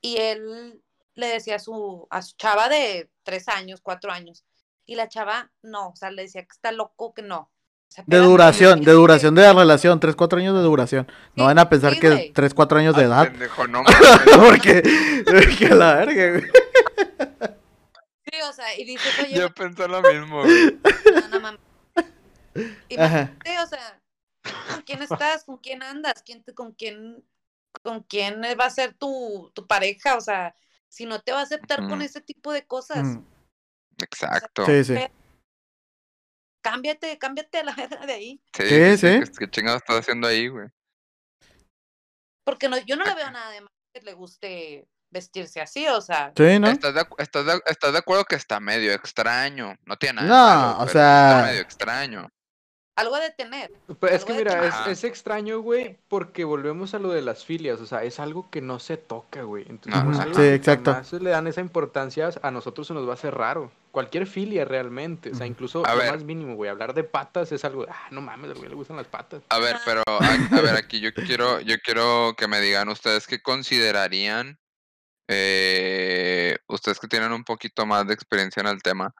[0.00, 0.82] Y él
[1.14, 4.44] le decía a su, a su chava de tres años, cuatro años.
[4.84, 7.50] Y la chava, no, o sea, le decía que está loco, que no.
[7.88, 10.00] O sea, De duración, de duración de la relación.
[10.00, 11.06] Tres, cuatro años de duración.
[11.34, 12.32] No van a pensar sí, que güey.
[12.32, 13.28] tres, cuatro años de Ah, edad.
[13.30, 13.82] pendejo, no.
[14.38, 14.82] Porque,
[15.58, 16.44] que la verga, güey.
[18.32, 20.78] Sí, o sea, y dices, oye, Yo pensé lo mismo, güey.
[21.14, 21.60] no, no mames.
[22.88, 24.00] Imagínate, o sea,
[24.72, 25.44] ¿con quién estás?
[25.44, 26.22] ¿Con quién andas?
[26.24, 27.24] ¿Quién te, con quién,
[27.82, 30.16] con quién va a ser tu, tu pareja?
[30.16, 30.54] O sea,
[30.88, 32.02] si no te va a aceptar con Ujú.
[32.02, 33.22] ese tipo de cosas, Mm,
[34.02, 34.66] Exacto.
[34.66, 34.94] Sí, sí.
[36.70, 38.40] Cámbiate, cámbiate a la verga de ahí.
[38.54, 39.20] Sí, Sí, sí, sí.
[39.20, 40.68] ¿Qué, qué chingados estás haciendo ahí, güey?
[42.44, 46.00] Porque no, yo no le veo nada de malo que le guste vestirse así, o
[46.00, 46.68] sea, Sí, ¿no?
[46.68, 49.74] ¿Estás de, estás, de, estás de acuerdo que está medio extraño?
[49.86, 52.28] No tiene nada No, malo, o sea- Está medio extraño.
[52.96, 53.70] Algo de tener.
[54.00, 57.80] Pues es que mira, es, es extraño, güey, porque volvemos a lo de las filias,
[57.80, 59.64] o sea, es algo que no se toca, güey.
[59.68, 60.22] Entonces, No, pues, no.
[60.24, 60.92] algo Sí, exacto.
[60.92, 63.70] jamás le dan esa importancia, a nosotros se nos va a hacer raro.
[63.92, 66.12] Cualquier filia realmente, o sea, incluso A lo ver.
[66.12, 68.96] más mínimo, güey, hablar de patas es algo, ah, no mames, al güey le gustan
[68.96, 69.42] las patas.
[69.48, 73.26] A ver, pero a, a ver, aquí yo quiero, yo quiero que me digan ustedes
[73.26, 74.58] qué considerarían,
[75.28, 79.14] eh, ustedes que tienen un poquito más de experiencia en el tema,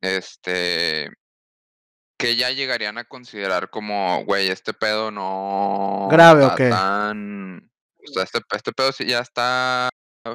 [0.00, 1.10] este,
[2.20, 6.68] que ya llegarían a considerar como, güey, este pedo no ¿Grave o qué?
[6.68, 7.70] tan,
[8.06, 9.88] o sea, este, este pedo sí ya está,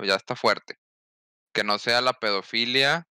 [0.03, 0.79] ya está fuerte,
[1.53, 3.07] que no sea la pedofilia,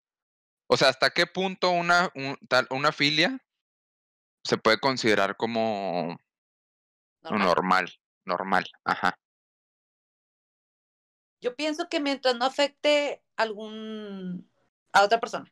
[0.69, 3.39] o sea, ¿hasta qué punto una, un- tal, una filia
[4.45, 6.19] se puede considerar como
[7.23, 7.49] normal.
[7.49, 7.93] normal,
[8.27, 9.19] normal, ajá.
[11.41, 14.51] Yo pienso que mientras no afecte algún
[14.93, 15.51] a otra persona.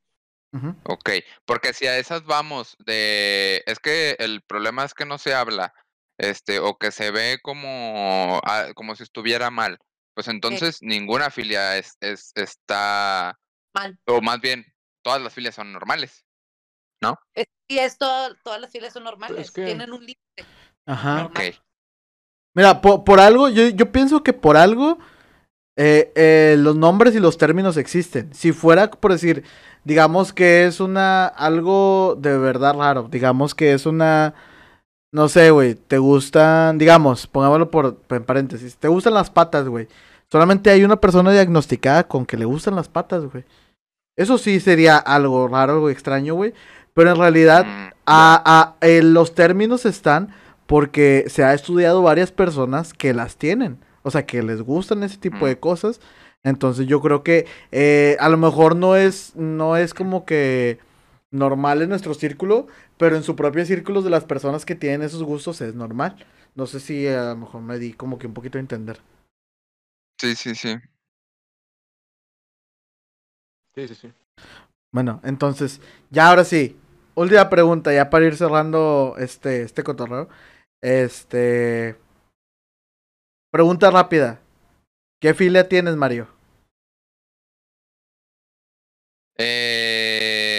[0.84, 1.10] Ok,
[1.44, 5.74] porque si a esas vamos de, es que el problema es que no se habla
[6.18, 9.78] este, o que se ve como, ah, como si estuviera mal,
[10.14, 13.38] pues entonces ninguna filia es, es, está,
[13.74, 13.98] Mal.
[14.06, 14.64] o más bien,
[15.02, 16.24] todas las filias son normales,
[17.02, 17.18] ¿no?
[17.34, 18.06] Es- y esto,
[18.44, 20.46] todas las filas son normales, que- tienen un límite.
[20.86, 21.26] Ajá.
[21.26, 21.40] Ok.
[22.54, 24.98] Mira, por, por algo, yo, yo pienso que por algo
[25.76, 28.30] eh, eh, los nombres y los términos existen.
[28.34, 29.44] Si fuera, por decir,
[29.84, 34.34] digamos que es una, algo de verdad raro, digamos que es una,
[35.12, 39.88] no sé, güey, te gustan, digamos, pongámoslo por, en paréntesis, te gustan las patas, güey.
[40.30, 43.44] Solamente hay una persona diagnosticada con que le gustan las patas, güey.
[44.16, 46.52] Eso sí sería algo raro o extraño, güey.
[46.94, 48.42] Pero en realidad, Mm, a,
[48.80, 50.30] a- eh, los términos están
[50.66, 53.78] porque se ha estudiado varias personas que las tienen.
[54.06, 55.48] O sea, que les gustan ese tipo Mm.
[55.48, 56.00] de cosas.
[56.44, 60.78] Entonces yo creo que eh, a lo mejor no es, no es como que
[61.32, 65.24] normal en nuestro círculo, pero en su propio círculo de las personas que tienen esos
[65.24, 66.24] gustos es normal.
[66.54, 69.00] No sé si a lo mejor me di como que un poquito a entender.
[70.20, 70.76] Sí, sí, sí.
[73.74, 74.12] Sí, sí, sí.
[74.92, 75.80] Bueno, entonces,
[76.10, 76.76] ya ahora sí.
[77.16, 80.28] Última pregunta, ya para ir cerrando este, este cotorreo.
[80.80, 81.96] Este.
[83.50, 84.40] Pregunta rápida.
[85.20, 86.28] ¿Qué filia tienes, Mario?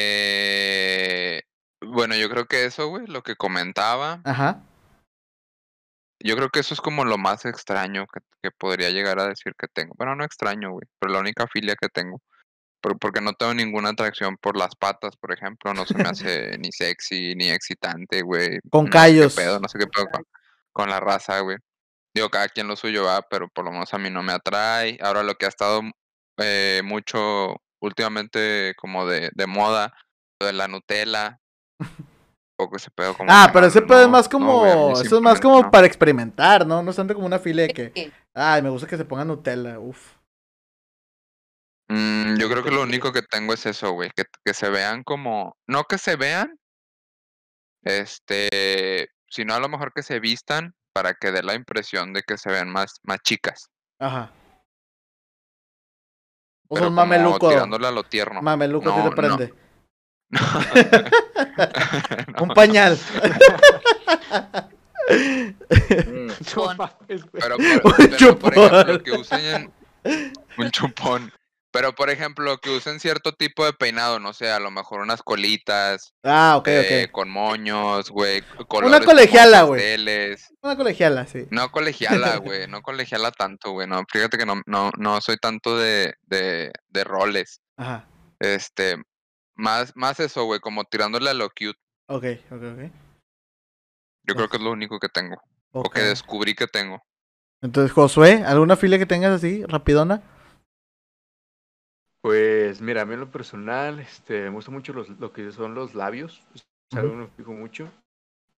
[0.10, 1.42] Eh,
[1.82, 4.62] bueno, yo creo que eso, güey, lo que comentaba, Ajá.
[6.24, 9.54] yo creo que eso es como lo más extraño que, que podría llegar a decir
[9.58, 9.94] que tengo.
[9.98, 12.22] Bueno, no extraño, güey, pero la única filia que tengo.
[12.82, 16.58] Por- porque no tengo ninguna atracción por las patas, por ejemplo, no se me hace
[16.60, 18.60] ni sexy ni excitante, güey.
[18.70, 19.36] Con no sé qué callos.
[19.36, 20.24] pedo, no sé qué pedo con,
[20.72, 21.58] con la raza, güey.
[22.18, 24.98] Digo, cada quien lo suyo va, pero por lo menos a mí no me atrae.
[25.04, 25.82] Ahora lo que ha estado
[26.40, 29.94] eh, mucho últimamente como de, de moda,
[30.42, 31.40] lo de la Nutella.
[32.58, 35.00] Poco ese pedo como Ah, pero ese pedo es más no, como.
[35.00, 35.70] eso es más como no.
[35.70, 36.82] para experimentar, ¿no?
[36.82, 38.12] No es tanto como una filia de que.
[38.34, 39.78] Ay, me gusta que se ponga Nutella.
[39.78, 40.16] Uf.
[41.90, 45.04] Mm, yo creo que lo único que tengo es eso, güey, que, que se vean
[45.04, 46.58] como, no que se vean,
[47.84, 52.40] este, sino a lo mejor que se vistan para que dé la impresión de que
[52.40, 53.70] se vean más, más chicas.
[54.00, 54.32] Ajá.
[56.68, 57.50] O sea, un mameluco.
[57.50, 58.42] tirándole a lo tierno.
[58.42, 59.54] Mameluco sí No, te prende.
[60.30, 60.40] No.
[62.42, 62.98] Un pañal.
[66.08, 66.90] No Chupón.
[67.08, 69.04] Pero, pero, por ejemplo, chupón.
[69.04, 69.72] que usen
[70.58, 71.32] un chupón.
[71.78, 75.22] Pero, por ejemplo, que usen cierto tipo de peinado, no sé, a lo mejor unas
[75.22, 77.12] colitas Ah, ok, eh, ok.
[77.12, 78.42] con moños, güey.
[78.68, 79.96] como colegiala, güey.
[80.64, 81.46] Una colegiala, sí.
[81.52, 83.88] No colegiala, güey, no colegiala tanto, güey.
[83.88, 87.62] No, fíjate que no, no, no soy tanto de, de, de roles.
[87.78, 88.08] Ajá.
[88.40, 88.96] Este,
[89.54, 91.78] más, más eso, güey, como tirándole a lo cute.
[92.08, 92.92] Ok, ok, ok.
[94.24, 95.36] Yo creo que es lo único que tengo.
[95.74, 95.94] O Ok.
[95.94, 97.04] que descubrí que tengo.
[97.62, 100.24] Entonces, Josué, ¿alguna filia que tengas así, rapidona?
[102.28, 105.74] Pues mira, a mí en lo personal, este, me gusta mucho los, lo que son
[105.76, 106.66] los labios, es
[106.98, 107.90] algo que me fijo mucho.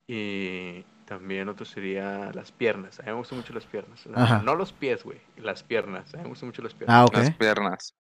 [0.07, 4.03] Y también otro sería las piernas, a mí me gustan mucho las piernas.
[4.07, 4.41] No, Ajá.
[4.41, 6.95] no los pies, güey, las piernas, a mí me gustan mucho las piernas.
[6.97, 7.13] Ah, ok.
[7.13, 7.93] Las piernas.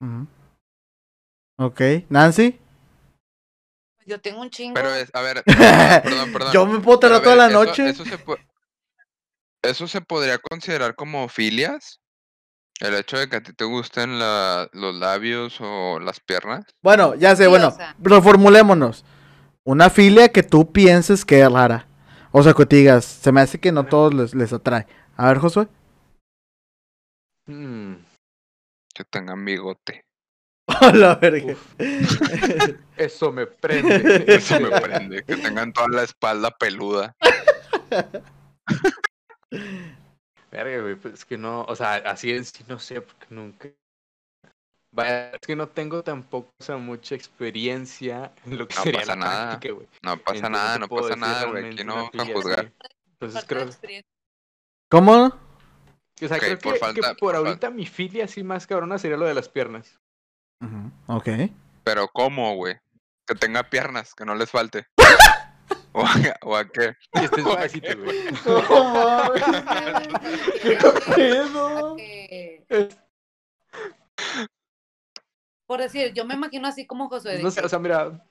[0.00, 0.26] Ujú.
[1.58, 1.80] Ok.
[2.08, 2.58] ¿Nancy?
[4.06, 4.72] Yo tengo un chingo.
[4.74, 5.42] Pero es, a ver,
[6.02, 6.52] perdón, perdón.
[6.52, 7.88] Yo me puedo tardar toda ver, la eso- noche.
[7.90, 8.38] Eso, se po-
[9.62, 12.00] ¿Eso se podría considerar como filias?
[12.80, 16.64] El hecho de que a ti te gusten la- los labios o las piernas.
[16.82, 17.94] Bueno, ya sé, Sí, o bueno, sea.
[18.00, 19.04] reformulémonos.
[19.64, 21.86] Una filia que tú pienses que es rara.
[22.32, 24.86] O sea, que te digas, se me hace que no todos les, les atrae.
[25.16, 25.68] A ver, Josué.
[27.46, 27.94] Mm,
[28.94, 30.04] Que tengan bigote.
[30.80, 31.54] A la verga.
[32.96, 34.24] eso me prende.
[34.26, 35.22] Eso me prende.
[35.24, 37.14] Que tengan toda la espalda peluda.
[40.52, 43.70] Verga, güey, pues es que no, o sea, así en sí no sé, porque nunca.
[44.94, 49.00] Vaya, es que no tengo tampoco, o sea, mucha experiencia en lo que No sería
[49.00, 49.48] pasa la nada.
[49.48, 49.88] práctica, güey.
[50.02, 51.66] No pasa Entonces, nada, no pasa nada, güey.
[51.72, 52.72] Aquí no vamos a juzgar.
[53.12, 54.02] Entonces Falta creo.
[54.90, 55.12] ¿Cómo?
[55.26, 58.66] o sea, Ok, creo por que, falta- que por por ahorita mi filia así más
[58.66, 59.98] cabrona sería lo de las piernas.
[60.60, 61.28] Ujú, Ok.
[61.84, 62.76] Pero ¿cómo, güey?
[63.26, 64.86] Que tenga piernas, que no les falte.
[65.94, 66.96] ¿O a, o a qué?
[67.14, 68.18] Y este es ¿O a básico, qué, güey.
[70.62, 70.76] ¿Qué
[71.14, 71.96] pedo?
[75.66, 77.36] Por decir, yo me imagino así como Josué.
[77.36, 78.24] de No sé, o sea, mira,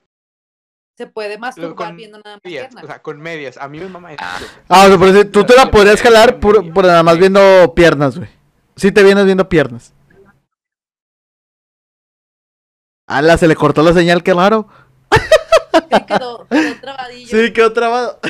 [0.96, 2.84] se puede masturbar con viendo nada más medias, piernas.
[2.84, 3.56] o sea, con medias.
[3.56, 4.22] A mí me mama eso.
[4.24, 4.40] Ah.
[4.68, 7.72] Ah, o sea, por decir, tú te la podrías jalar por, por nada más viendo
[7.74, 8.28] piernas, güey.
[8.76, 9.92] Sí te vienes viendo piernas.
[13.06, 14.68] Ala, se le cortó la señal, qué raro.
[15.72, 17.28] Sí, quedó, quedó trabadillo.
[17.28, 18.20] Sí, quedó trabado.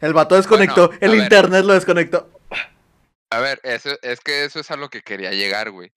[0.00, 1.20] El vato desconectó, Bueno, el ver.
[1.20, 2.28] internet lo desconectó.
[3.30, 5.92] A ver, eso, es que eso es a lo que quería llegar, güey.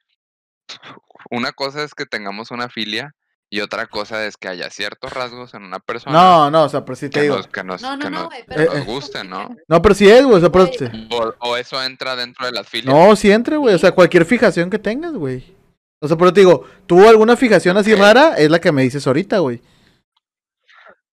[1.29, 3.13] Una cosa es que tengamos una filia
[3.49, 6.83] y otra cosa es que haya ciertos rasgos en una persona No, no, o sea,
[6.83, 7.37] pero sí te que, digo.
[7.37, 9.55] nos, que nos, No, no, que no, nos- güey, que pero Eh, nos gusten, ¿no?
[9.67, 10.37] No, pero sí es, güey.
[10.37, 10.77] O sea, pero Güey.
[10.77, 12.93] sí- O, o eso entra dentro de las filias.
[12.93, 13.75] No, sí entre, güey.
[13.75, 15.55] O sea, cualquier fijación que tengas, güey.
[15.99, 18.35] O sea, pero te digo, ¿tuvo alguna fijación así rara?
[18.37, 19.61] Es la que me dices ahorita, güey.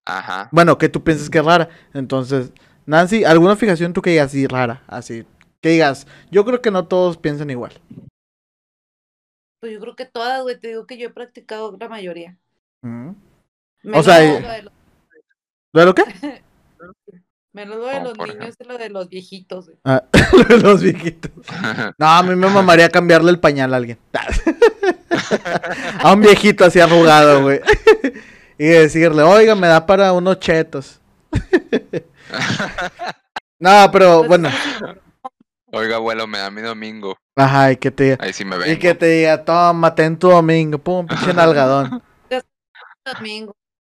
[0.06, 0.48] Ajá.
[0.52, 1.68] Bueno, que tú piensas que es rara.
[1.92, 2.52] Entonces,
[2.86, 4.82] Nancy, ¿alguna fijación tú que digas así rara?
[4.86, 5.26] Así.
[5.60, 7.72] Que digas, yo creo que no todos piensan igual.
[9.60, 12.36] Pues yo creo que todas, güey, te digo que yo he practicado la mayoría.
[12.82, 13.16] Ujú.
[13.82, 14.72] Menos sea, lo eh, de los,
[15.72, 16.04] ¿Lo de lo qué?
[17.52, 19.78] menos lo de ¿Cómo los niños y lo de los viejitos, güey.
[19.84, 21.30] Ah, lo de los viejitos.
[21.98, 23.98] No, a mí me mamaría cambiarle el pañal a alguien.
[26.00, 27.60] a un viejito así arrugado, güey.
[28.58, 31.00] Y decirle, oiga, me da para unos chetos.
[33.58, 34.48] no, pero bueno.
[35.72, 37.16] Oiga, abuelo, me da mi domingo.
[37.36, 38.80] Ajá, y que te Ahí sí me y vengo.
[38.80, 42.02] que te diga, toma, ten tu domingo, pum, pinche nalgadón.
[43.04, 43.54] Domingo,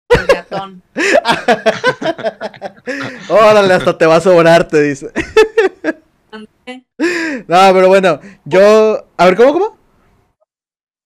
[0.10, 0.84] el gatón.
[3.30, 5.12] Órale, hasta te va a sobrar, te dice.
[7.47, 9.07] No, pero bueno, yo.
[9.18, 9.78] A ver, ¿cómo, cómo?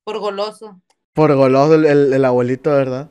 [0.04, 0.82] Por goloso.
[1.14, 3.08] Por goloso el, el, el abuelito, ¿verdad?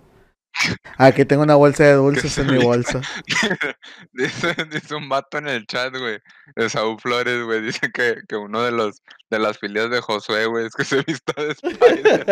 [0.99, 3.01] Aquí tengo una bolsa de dulces en mi bolsa.
[4.13, 6.19] dice, dice un vato en el chat, güey,
[6.55, 10.47] de Saúl Flores, güey, dice que, que uno de los de las filias de Josué,
[10.47, 12.27] güey, es que se vista de Spider.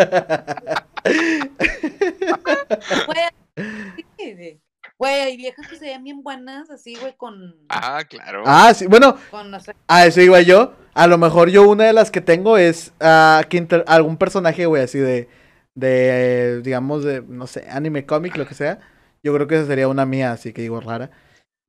[4.99, 8.43] Güey, hay viejas que se ven bien buenas así, güey, con, ah, claro.
[8.47, 10.75] ah, sí, bueno, con no sé, a eso iba yo.
[10.93, 14.67] A lo mejor yo una de las que tengo es ah, que inter- algún personaje,
[14.67, 15.29] güey, así de,
[15.75, 18.81] de, digamos, de, no sé, anime, cómic, lo que sea.
[19.23, 21.11] Yo creo que esa sería una mía, así que digo rara.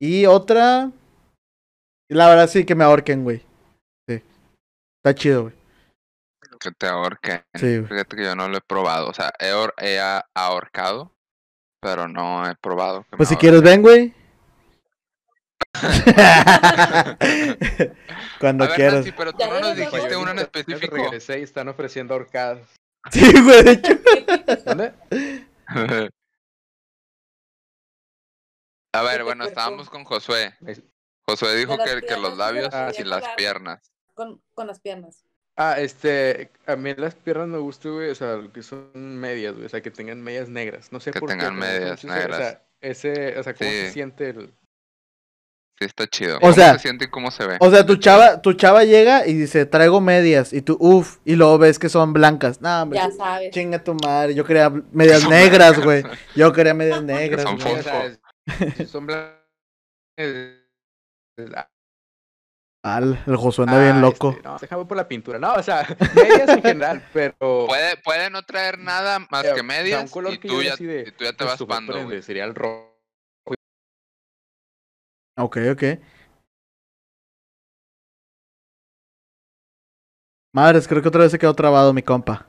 [0.00, 0.90] Y otra,
[2.08, 3.42] la verdad sí que me ahorquen, güey.
[4.08, 4.22] Sí.
[5.02, 5.54] Está chido, güey.
[6.58, 7.42] Que te ahorquen.
[7.54, 7.88] Sí, güey.
[7.88, 9.08] Fíjate que yo no lo he probado.
[9.08, 9.98] O sea, he, he
[10.34, 11.12] ahorcado,
[11.80, 13.04] pero no he probado.
[13.10, 14.14] que Pues si quieres, ven, güey.
[18.38, 18.94] Cuando A ver, quieras.
[18.94, 20.96] Nancy, pero tú Ya no nos dijiste uno en específico.
[20.96, 22.60] Regresé y están ofreciendo ahorcadas.
[23.10, 23.92] Sí, güey, de hecho.
[24.64, 24.92] ¿Dónde?
[28.94, 30.54] A ver, bueno, estábamos con Josué.
[31.26, 33.90] Josué dijo que, que los labios y las piernas.
[34.14, 35.24] con, con las piernas.
[35.56, 39.54] Ah, este, a mí las piernas me gustan, güey, o sea, lo que son medias,
[39.54, 41.34] güey, o sea, que tengan medias negras, no sé Que por qué.
[41.34, 42.38] tengan me gusta medias negras.
[42.38, 44.54] O sea, ese, o sea, cómo se siente el...
[45.82, 46.36] Sí, está chido.
[46.36, 47.56] O ¿Cómo sea- se siente y cómo se ve?
[47.60, 50.52] O sea, tu chava, tu chava llega y dice, traigo medias.
[50.52, 52.60] Y tú, uff, y luego ves que son blancas.
[52.60, 53.50] No, hombre, Ya sabes.
[53.50, 54.34] chinga tu madre.
[54.34, 55.84] Yo quería medias negras, blancas.
[55.84, 56.04] güey.
[56.36, 57.42] Yo quería medias negras.
[57.42, 59.38] son o sea, es- son blancas.
[62.84, 64.36] Al, el Josué anda bien loco.
[64.42, 65.38] no, déjame por la pintura.
[65.38, 67.66] No, o sea, medias en general, pero...
[67.68, 70.60] Puede, puede no traer nada más o que sea, medias un color y que tú
[70.62, 71.94] ya, así de- y tú ya te vas pando.
[72.22, 72.91] Sería el rojo.
[75.36, 75.82] Ok, ok.
[80.54, 82.46] Madres, creo que otra vez se quedó trabado mi compa.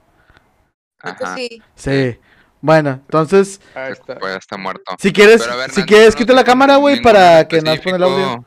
[1.00, 1.36] Ajá.
[1.36, 1.62] sí.
[1.76, 2.20] Sí.
[2.64, 4.14] Bueno, entonces, Ah, está.
[4.38, 4.96] Está muerto.
[4.98, 8.04] si quieres, ver, si quieres, no quita la cámara, güey, para que nos pone el
[8.04, 8.46] audio.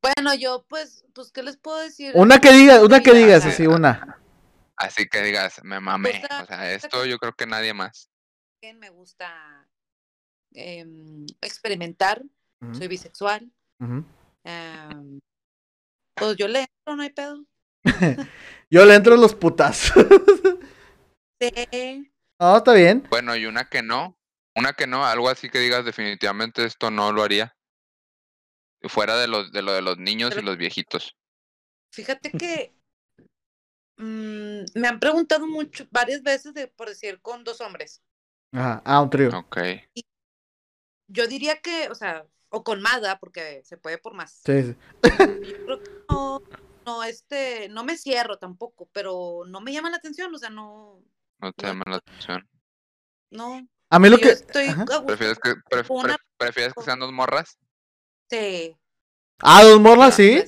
[0.00, 2.12] Bueno, yo, pues, pues, ¿qué les puedo decir?
[2.14, 4.18] Una que digas, una que diga, digas, así, una.
[4.76, 6.22] Así que digas, me mamé.
[6.42, 8.10] O sea, esto yo creo que nadie más.
[8.62, 9.68] Me gusta
[10.52, 12.22] em, experimentar,
[12.72, 13.50] Soy bisexual.
[14.44, 15.20] em,
[16.14, 17.44] pues yo le entro, no hay pedo.
[18.70, 19.92] Yo le entro a los putas.
[21.40, 22.10] Sí.
[22.40, 23.06] No, está bien.
[23.10, 24.16] Bueno, y una que no.
[24.56, 27.54] Una que no, algo así que digas definitivamente esto no lo haría.
[28.84, 31.16] Fuera de los de lo de los niños y los viejitos.
[31.92, 32.74] Fíjate que
[33.98, 38.02] mm, me han preguntado mucho, varias veces, de, por decir, con dos hombres.
[38.52, 38.80] Ajá.
[38.84, 39.36] Ah, un trío.
[39.36, 39.58] Ok.
[41.08, 43.18] Yo diría que, o sea, o con más, ¿verdad?
[43.20, 44.40] Porque se puede por más.
[44.44, 44.76] Sí, sí.
[45.02, 46.38] Yo creo que no,
[46.86, 51.02] no, este, no me cierro tampoco, pero no me llama la atención, o sea, no,
[51.40, 52.48] No te No, llama la atención.
[53.30, 53.66] no.
[53.90, 54.30] A mí lo yo que.
[54.30, 54.66] estoy
[55.06, 57.58] ¿Prefieres que, pref- Una- prefieres que sean dos morras?
[58.30, 58.76] sí,
[59.40, 60.42] Ah, dos morlas, sí.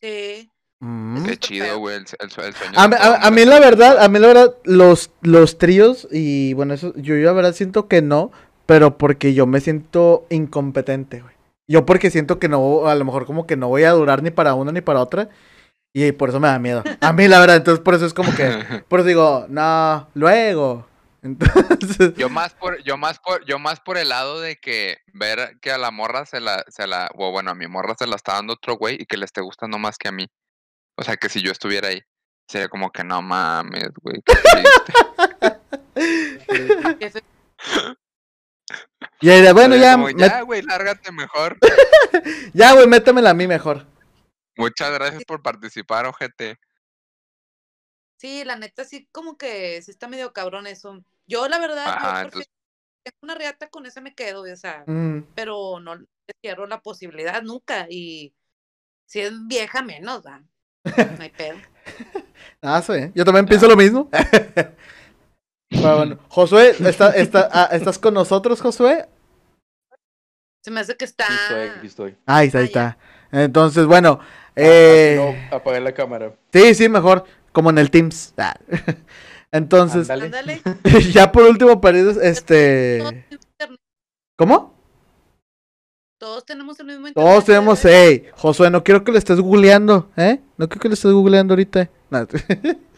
[0.00, 0.48] sí.
[0.80, 1.24] Mm.
[1.26, 1.96] Qué chido, güey.
[1.96, 4.56] El, el sue- el sueño A, a- a mí la verdad, a mí la verdad,
[4.64, 8.32] los, los tríos y bueno, eso, yo, yo la verdad siento que no,
[8.66, 11.34] pero porque yo me siento incompetente, güey.
[11.68, 14.30] Yo porque siento que no, a lo mejor como que no voy a durar ni
[14.30, 15.28] para una ni para otra
[15.94, 16.82] y por eso me da miedo.
[17.00, 18.46] A mí la verdad, entonces por eso es como que,
[18.88, 20.86] por eso digo, no, luego.
[21.22, 25.56] Entonces, Yo más por, yo más por, yo más por el lado de que ver
[25.60, 28.16] que a la morra se la, se la, o bueno, a mi morra se la
[28.16, 30.26] está dando otro güey y que le esté gustando más que a mí.
[30.96, 32.02] O sea, que si yo estuviera ahí,
[32.48, 34.20] sería como que no mames, güey.
[34.24, 34.34] qué
[39.22, 41.56] y ahí de, bueno, ya, como, met- ya, güey, lárgate mejor.
[42.52, 43.86] ya, güey, métemela a mí mejor.
[44.56, 46.58] Muchas gracias por participar, ojete.
[48.20, 51.02] Sí, la neta, sí, como que sí está medio cabrón eso.
[51.26, 52.50] Yo, la verdad, Ajá, entonces-
[53.04, 56.06] tengo una riata, con esa me quedo, o sea, Mm, pero no le
[56.40, 57.86] cierro la posibilidad nunca.
[57.90, 58.32] Y
[59.08, 60.42] si es vieja, menos, ¿va?
[60.84, 61.56] No hay pedo.
[62.64, 64.08] Ah, sí, yo también pienso lo mismo.
[65.70, 69.08] Bueno, Josué, ¿está, está, ah, ¿estás con nosotros, Josué?
[70.62, 71.24] Se me hace que está.
[71.24, 72.16] Aquí estoy, aquí estoy.
[72.26, 72.98] Ahí está, ahí Ah, está.
[73.32, 76.32] Entonces, bueno, Ah, eh, ah, no, apagué la cámara.
[76.52, 78.34] sí, sí, mejor, como en el Teams.
[78.36, 78.54] Ah.
[79.50, 80.62] Entonces, Ándale.
[81.12, 83.26] Ya por último, Todos este,
[84.36, 84.71] ¿cómo?
[86.22, 87.32] Todos tenemos el mismo internet.
[87.32, 90.38] Todos tenemos, hey, Josué, no quiero que le estés googleando, ¿eh?
[90.56, 91.90] No quiero que le estés googleando ahorita.
[92.10, 92.28] No.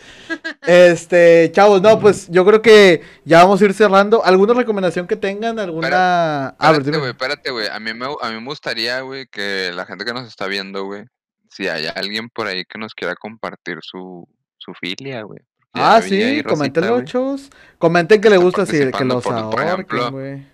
[0.67, 4.23] este, chavos, no, pues yo creo que ya vamos a ir cerrando.
[4.23, 5.59] ¿Alguna recomendación que tengan?
[5.59, 6.49] ¿Alguna?
[6.59, 7.67] Ah, Espérate, güey, espérate, güey.
[7.69, 10.85] A mí me, a mí me gustaría, güey, que la gente que nos está viendo,
[10.85, 11.07] güey,
[11.49, 15.41] si hay alguien por ahí que nos quiera compartir su, su filia, güey.
[15.73, 17.07] Ah, sí, coméntenlo, güey.
[17.07, 17.49] chavos.
[17.79, 20.54] Comenten que le gusta, sí, que los ahorquen, ejemplo, güey.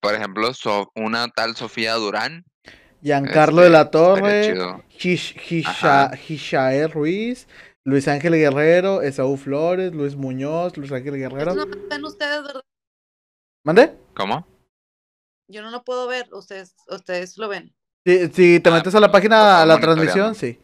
[0.00, 2.44] Por ejemplo, So- una tal Sofía Durán.
[3.02, 4.54] Giancarlo de la este, Torre.
[4.90, 6.10] Hish- Hisha- Ajá.
[6.28, 7.48] Hishael Ruiz,
[7.84, 11.52] Luis Ángel Guerrero, Esaú Flores, Luis Muñoz, Luis Ángel Guerrero.
[11.52, 12.62] Eso no lo ven ustedes, ¿verdad?
[13.64, 13.96] ¿Mande?
[14.14, 14.46] ¿Cómo?
[15.50, 16.28] Yo no lo puedo ver.
[16.32, 17.74] Ustedes, ustedes lo ven.
[18.06, 20.58] Si, si te Ah, metes a la pues, página, a la transmisión, sí.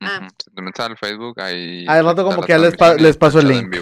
[0.00, 0.28] Ah.
[0.38, 1.84] Si te metes al Facebook, ahí.
[1.88, 3.76] Al rato como que ya les pa- les paso el link.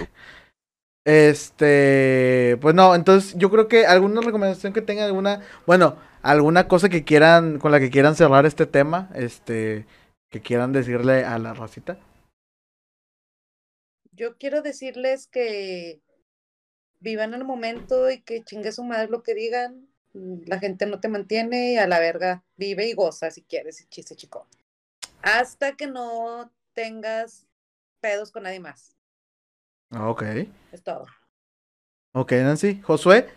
[1.07, 6.88] Este, pues no, entonces yo creo que alguna recomendación que tengan, alguna, bueno, alguna cosa
[6.88, 9.86] que quieran, con la que quieran cerrar este tema, este,
[10.32, 11.96] que quieran decirle a la racita.
[14.11, 16.00] Yo quiero decirles que
[16.98, 19.86] vivan el momento y que chingue su madre lo que digan.
[20.12, 24.16] La gente no te mantiene y a la verga vive y goza si quieres, chiste
[24.16, 24.48] chico.
[25.22, 27.46] Hasta que no tengas
[28.00, 28.95] pedos con nadie más.
[29.91, 30.22] Ok,
[30.72, 31.07] Es todo.
[32.14, 32.80] ok, Nancy.
[32.82, 33.28] Josué,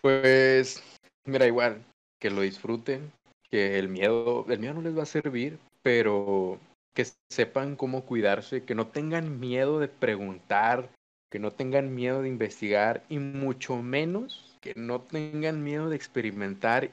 [0.00, 0.82] Pues,
[1.24, 1.82] mira, igual,
[2.20, 3.10] que lo disfruten,
[3.50, 6.58] que el miedo, el miedo no les va a servir, pero
[6.94, 10.90] que sepan cómo cuidarse, que no tengan miedo de preguntar,
[11.30, 16.90] que no tengan miedo de investigar y mucho menos que no tengan miedo de experimentar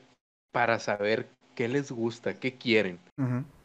[0.51, 2.99] para saber qué les gusta, qué quieren.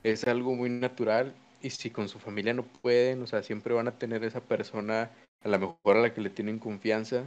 [0.03, 3.89] Es algo muy natural y si con su familia no pueden, o sea, siempre van
[3.89, 5.11] a tener esa persona
[5.43, 7.25] a lo mejor a la que le tienen confianza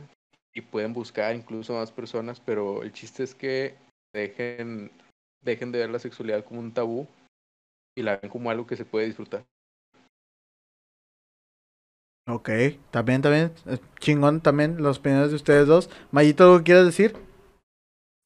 [0.53, 3.75] y pueden buscar incluso más personas, pero el chiste es que
[4.13, 4.91] dejen,
[5.41, 7.07] dejen de ver la sexualidad como un tabú
[7.97, 9.45] y la ven como algo que se puede disfrutar.
[12.27, 12.49] ok,
[12.91, 15.89] también, también, es chingón también los opiniones de ustedes dos.
[16.11, 17.15] Mayito, ¿algo que quieras decir?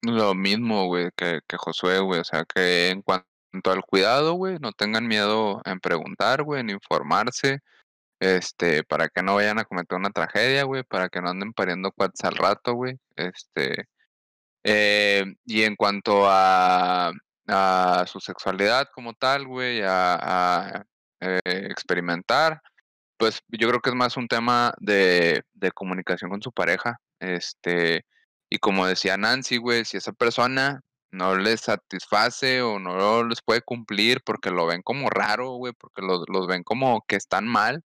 [0.02, 2.20] Lo mismo, güey, que, que Josué, güey.
[2.20, 3.33] O sea, que en cuanto
[3.66, 7.60] al cuidado, güey, no tengan miedo en preguntar, güey, en informarse.
[8.20, 11.92] Este, para que no vayan a cometer una tragedia, güey, para que no anden pariendo
[11.92, 12.98] cuates al rato, güey.
[13.16, 13.86] Este,
[14.64, 17.12] eh, y en cuanto a,
[17.48, 20.16] a su sexualidad como tal, güey, a,
[20.78, 20.86] a,
[21.20, 22.62] eh, experimentar,
[23.18, 27.00] pues yo creo que es más un tema de, de comunicación con su pareja.
[27.20, 28.06] Este,
[28.50, 30.82] y como decía Nancy, güey, si esa persona
[31.14, 36.02] no les satisface o no les puede cumplir porque lo ven como raro, güey, porque
[36.02, 37.84] los, los ven como que están mal,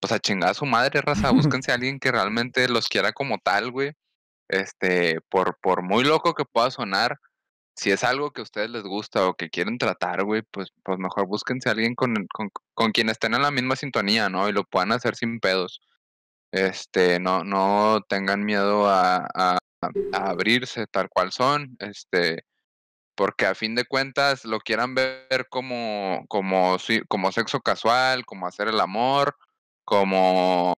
[0.00, 3.38] pues a chingar a su madre, raza, búsquense a alguien que realmente los quiera como
[3.38, 3.92] tal, güey.
[4.48, 7.18] Este, por, por muy loco que pueda sonar,
[7.76, 10.98] si es algo que a ustedes les gusta o que quieren tratar, güey, pues, pues
[10.98, 14.48] mejor búsquense a alguien con, con, con quien estén en la misma sintonía, ¿no?
[14.48, 15.80] Y lo puedan hacer sin pedos.
[16.52, 19.58] Este, no, no tengan miedo a, a,
[20.12, 22.44] a abrirse tal cual son, este,
[23.16, 26.76] porque a fin de cuentas lo quieran ver como, como,
[27.08, 29.36] como sexo casual, como hacer el amor,
[29.84, 30.74] como,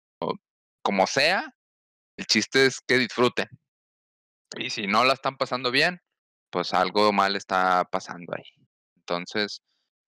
[0.82, 1.52] como sea,
[2.16, 3.48] el chiste es que disfruten.
[4.56, 6.00] Y si no la están pasando bien,
[6.50, 8.66] pues algo mal está pasando ahí.
[8.96, 9.60] Entonces,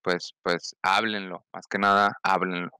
[0.02, 2.70] pues, pues háblenlo, más que nada, háblenlo.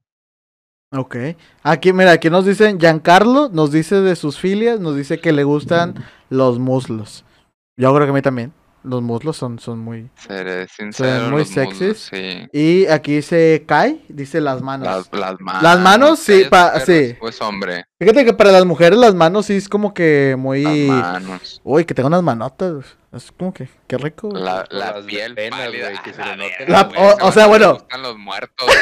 [0.93, 1.15] Ok.
[1.63, 5.43] Aquí, mira, aquí nos dicen, Giancarlo nos dice de sus filias, nos dice que le
[5.43, 5.95] gustan
[6.29, 7.25] los muslos.
[7.77, 8.53] Yo creo que a mí también.
[8.83, 10.09] Los muslos son, son muy...
[10.15, 11.29] Seré sincero.
[11.29, 12.09] muy los muslos, sexys.
[12.11, 12.47] sí.
[12.51, 14.87] Y aquí dice Kai, dice las manos.
[14.87, 15.61] Las, las manos.
[15.63, 17.15] Las manos, sí, ¿Eres pa- sí.
[17.19, 17.85] Pues hombre.
[17.99, 20.63] Fíjate que para las mujeres las manos sí es como que muy...
[20.63, 20.87] Las
[21.21, 21.61] manos.
[21.63, 22.97] Uy, que tenga unas manotas.
[23.13, 24.29] Es como que, qué rico.
[24.33, 25.89] La, la las piel venas, pálida.
[25.91, 26.55] güey, que se le la noten.
[26.59, 27.77] verga, La- o- o sea, bueno.
[28.01, 28.67] los muertos.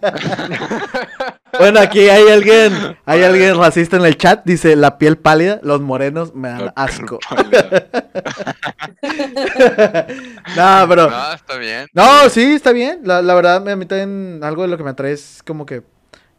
[1.58, 5.80] Bueno, aquí hay alguien, hay alguien racista en el chat, dice la piel pálida, los
[5.80, 7.18] morenos me dan La asco.
[10.56, 11.10] no, pero...
[11.10, 11.86] No, está bien.
[11.92, 13.00] No, sí, está bien.
[13.04, 15.82] La, la verdad, a mí también algo de lo que me atrae es como que,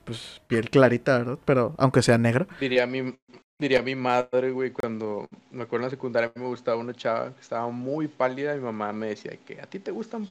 [0.06, 1.38] pues, piel clarita, ¿verdad?
[1.46, 2.48] Pero, aunque sea negro.
[2.60, 3.18] Diría mi,
[3.60, 7.42] diría mi madre, güey, cuando me acuerdo en la secundaria me gustaba una chava que
[7.42, 8.56] estaba muy pálida.
[8.56, 10.30] Mi mamá me decía que a ti te gustan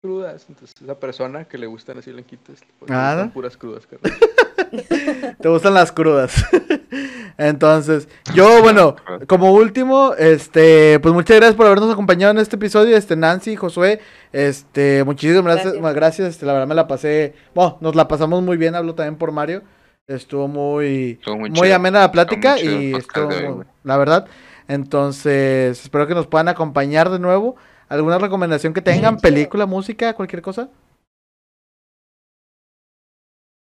[0.00, 0.46] crudas.
[0.48, 3.32] Entonces, esa persona que le gustan así blanquitas, pues, le gustan ¿no?
[3.32, 4.12] puras crudas, carnal.
[5.40, 6.34] Te gustan las crudas.
[7.38, 12.96] Entonces, yo, bueno, como último, este, pues muchas gracias por habernos acompañado en este episodio,
[12.96, 14.00] este, Nancy, Josué,
[14.32, 15.94] este, muchísimas gracias, Gracias.
[15.94, 19.16] gracias, este, la verdad me la pasé, bueno, nos la pasamos muy bien, hablo también
[19.16, 19.62] por Mario,
[20.06, 24.26] estuvo muy, Estuvo muy amena la plática y estuvo la verdad,
[24.66, 27.56] entonces, espero que nos puedan acompañar de nuevo,
[27.88, 30.68] alguna recomendación que tengan, película, música, cualquier cosa.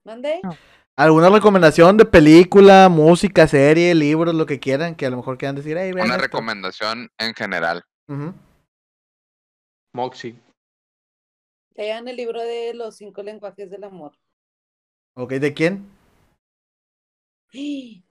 [0.06, 0.42] ¿Mande?
[0.98, 5.56] ¿Alguna recomendación de película, música, serie, libros, lo que quieran, que a lo mejor quieran
[5.56, 6.26] decir, hey, vean Una esto"?
[6.26, 7.84] recomendación en general.
[8.08, 8.34] Ujú.
[9.94, 10.36] Moxie.
[11.76, 14.14] Lean el libro de los cinco lenguajes del amor.
[15.16, 15.90] Ok, ¿de quién?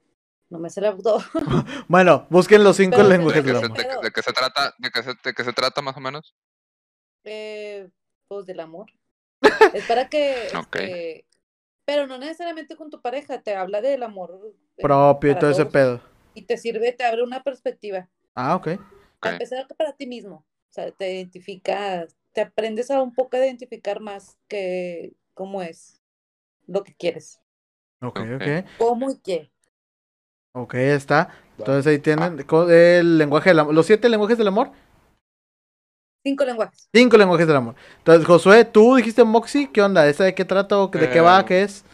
[0.50, 0.96] No me sé la.
[1.88, 3.76] Bueno, busquen los cinco Pero- ¿De lenguajes del amor.
[3.76, 4.74] de qué- de qué se trata?
[4.78, 6.34] ¿De qué se, de qué se trata más o menos?
[7.24, 7.88] Eh,
[8.28, 8.86] pues del amor.
[9.74, 10.48] Es para que.
[10.56, 10.76] Ok.
[10.76, 11.26] este,
[11.84, 14.40] pero no necesariamente con tu pareja, te habla del amor.
[14.76, 16.00] eh, Propio y todo ese pedo.
[16.34, 18.08] Y te sirve, te abre una perspectiva.
[18.34, 18.68] Ah, ok.
[18.68, 19.26] A Ok.
[19.32, 20.36] empezar que para ti mismo.
[20.70, 26.00] O sea, te identificas, te aprendes a un poco a identificar más que cómo es
[26.66, 27.40] lo que quieres.
[28.02, 28.26] Ok, Ok.
[28.36, 28.66] ok.
[28.78, 29.50] ¿Cómo y qué?
[30.54, 31.28] Ok, ya está.
[31.58, 33.74] Entonces ahí tienen co- el lenguaje del amor.
[33.74, 34.70] Los siete lenguajes del amor.
[36.24, 36.88] Cinco lenguajes.
[36.94, 37.74] Cinco lenguajes del amor.
[37.98, 39.70] Entonces, Josué, tú dijiste Moxie.
[39.72, 40.06] ¿Qué onda?
[40.08, 41.40] ¿Esa de qué trata o de qué va?
[41.40, 41.84] Eh, ¿Qué es?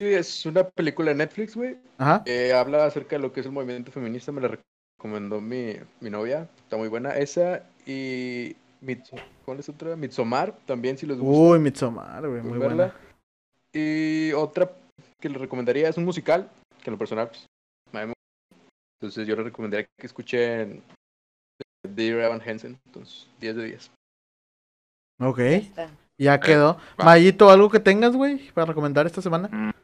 [0.00, 1.76] Sí, es una película de Netflix, güey.
[1.98, 2.24] Ajá.
[2.24, 4.32] que habla acerca de lo que es el movimiento feminista.
[4.32, 4.56] Me la
[4.98, 6.48] recomendó mi, mi novia.
[6.64, 7.16] Está muy buena.
[7.16, 8.56] Esa y.
[9.44, 9.94] ¿Cuál es otra?
[9.94, 10.56] Midsommar.
[10.66, 11.40] También, si les gusta.
[11.52, 12.42] Uy, Midsommar, güey.
[12.42, 12.74] Muy verla.
[12.74, 12.94] buena.
[13.72, 14.70] Y otra
[15.20, 16.48] que le recomendaría es un musical.
[16.82, 17.46] Que en lo personal, pues,
[17.92, 18.14] a mí me gusta.
[19.02, 20.80] Entonces, yo le recomendaría que escuchen
[21.82, 22.78] Dear Evan Hansen.
[22.86, 23.90] Entonces, 10 de 10.
[25.18, 25.40] Ok,
[26.18, 26.76] Ya quedó.
[27.00, 27.06] va.
[27.06, 29.74] Mayito, ¿algo que tengas, güey, para recomendar esta semana?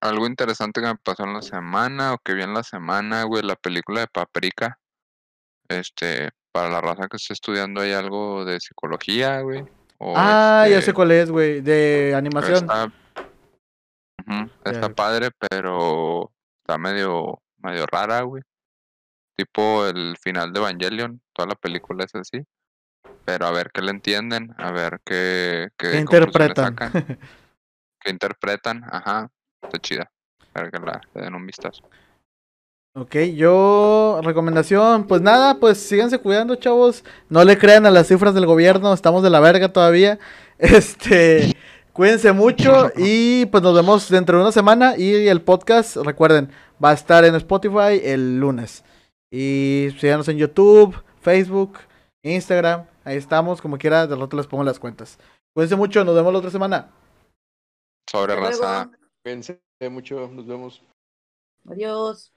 [0.00, 3.42] Algo interesante que me pasó en la semana o que vi en la semana, güey,
[3.42, 4.78] la película de Paprika.
[5.68, 9.66] Este, para la raza que esté estudiando hay algo de psicología, güey.
[9.98, 11.60] o ah, ya este, sé cuál es, güey.
[11.60, 12.54] De animación.
[12.54, 12.90] Está,
[14.64, 16.32] está padre, pero
[16.62, 18.42] está medio, medio rara, güey.
[19.36, 22.44] Tipo el final de Evangelion, toda la película es así.
[23.24, 26.64] Pero a ver qué le entienden, a ver qué, qué, ¿Qué conclusiones interpretan?
[26.64, 27.18] sacan,
[28.00, 29.30] qué interpretan, ajá,
[29.62, 30.10] está chida.
[30.54, 31.82] A ver que la, le den un vistazo.
[32.94, 37.04] Ok, yo, recomendación, pues nada, pues síganse cuidando, chavos.
[37.28, 40.18] No le crean a las cifras del gobierno, estamos de la verga todavía.
[40.58, 41.56] Este,
[41.92, 44.96] cuídense mucho y pues nos vemos dentro de una semana.
[44.96, 46.50] Y el podcast, recuerden,
[46.82, 48.84] va a estar en Spotify el lunes.
[49.30, 51.78] Y síganos en YouTube, Facebook,
[52.22, 55.18] Instagram, ahí estamos, como quiera, de rato les pongo las cuentas.
[55.54, 56.90] Cuídense mucho, nos vemos la otra semana.
[58.10, 58.90] Sobre raza.
[59.22, 59.60] Cuídense
[59.90, 60.28] mucho.
[60.28, 60.82] Nos vemos.
[61.68, 62.32] Adiós.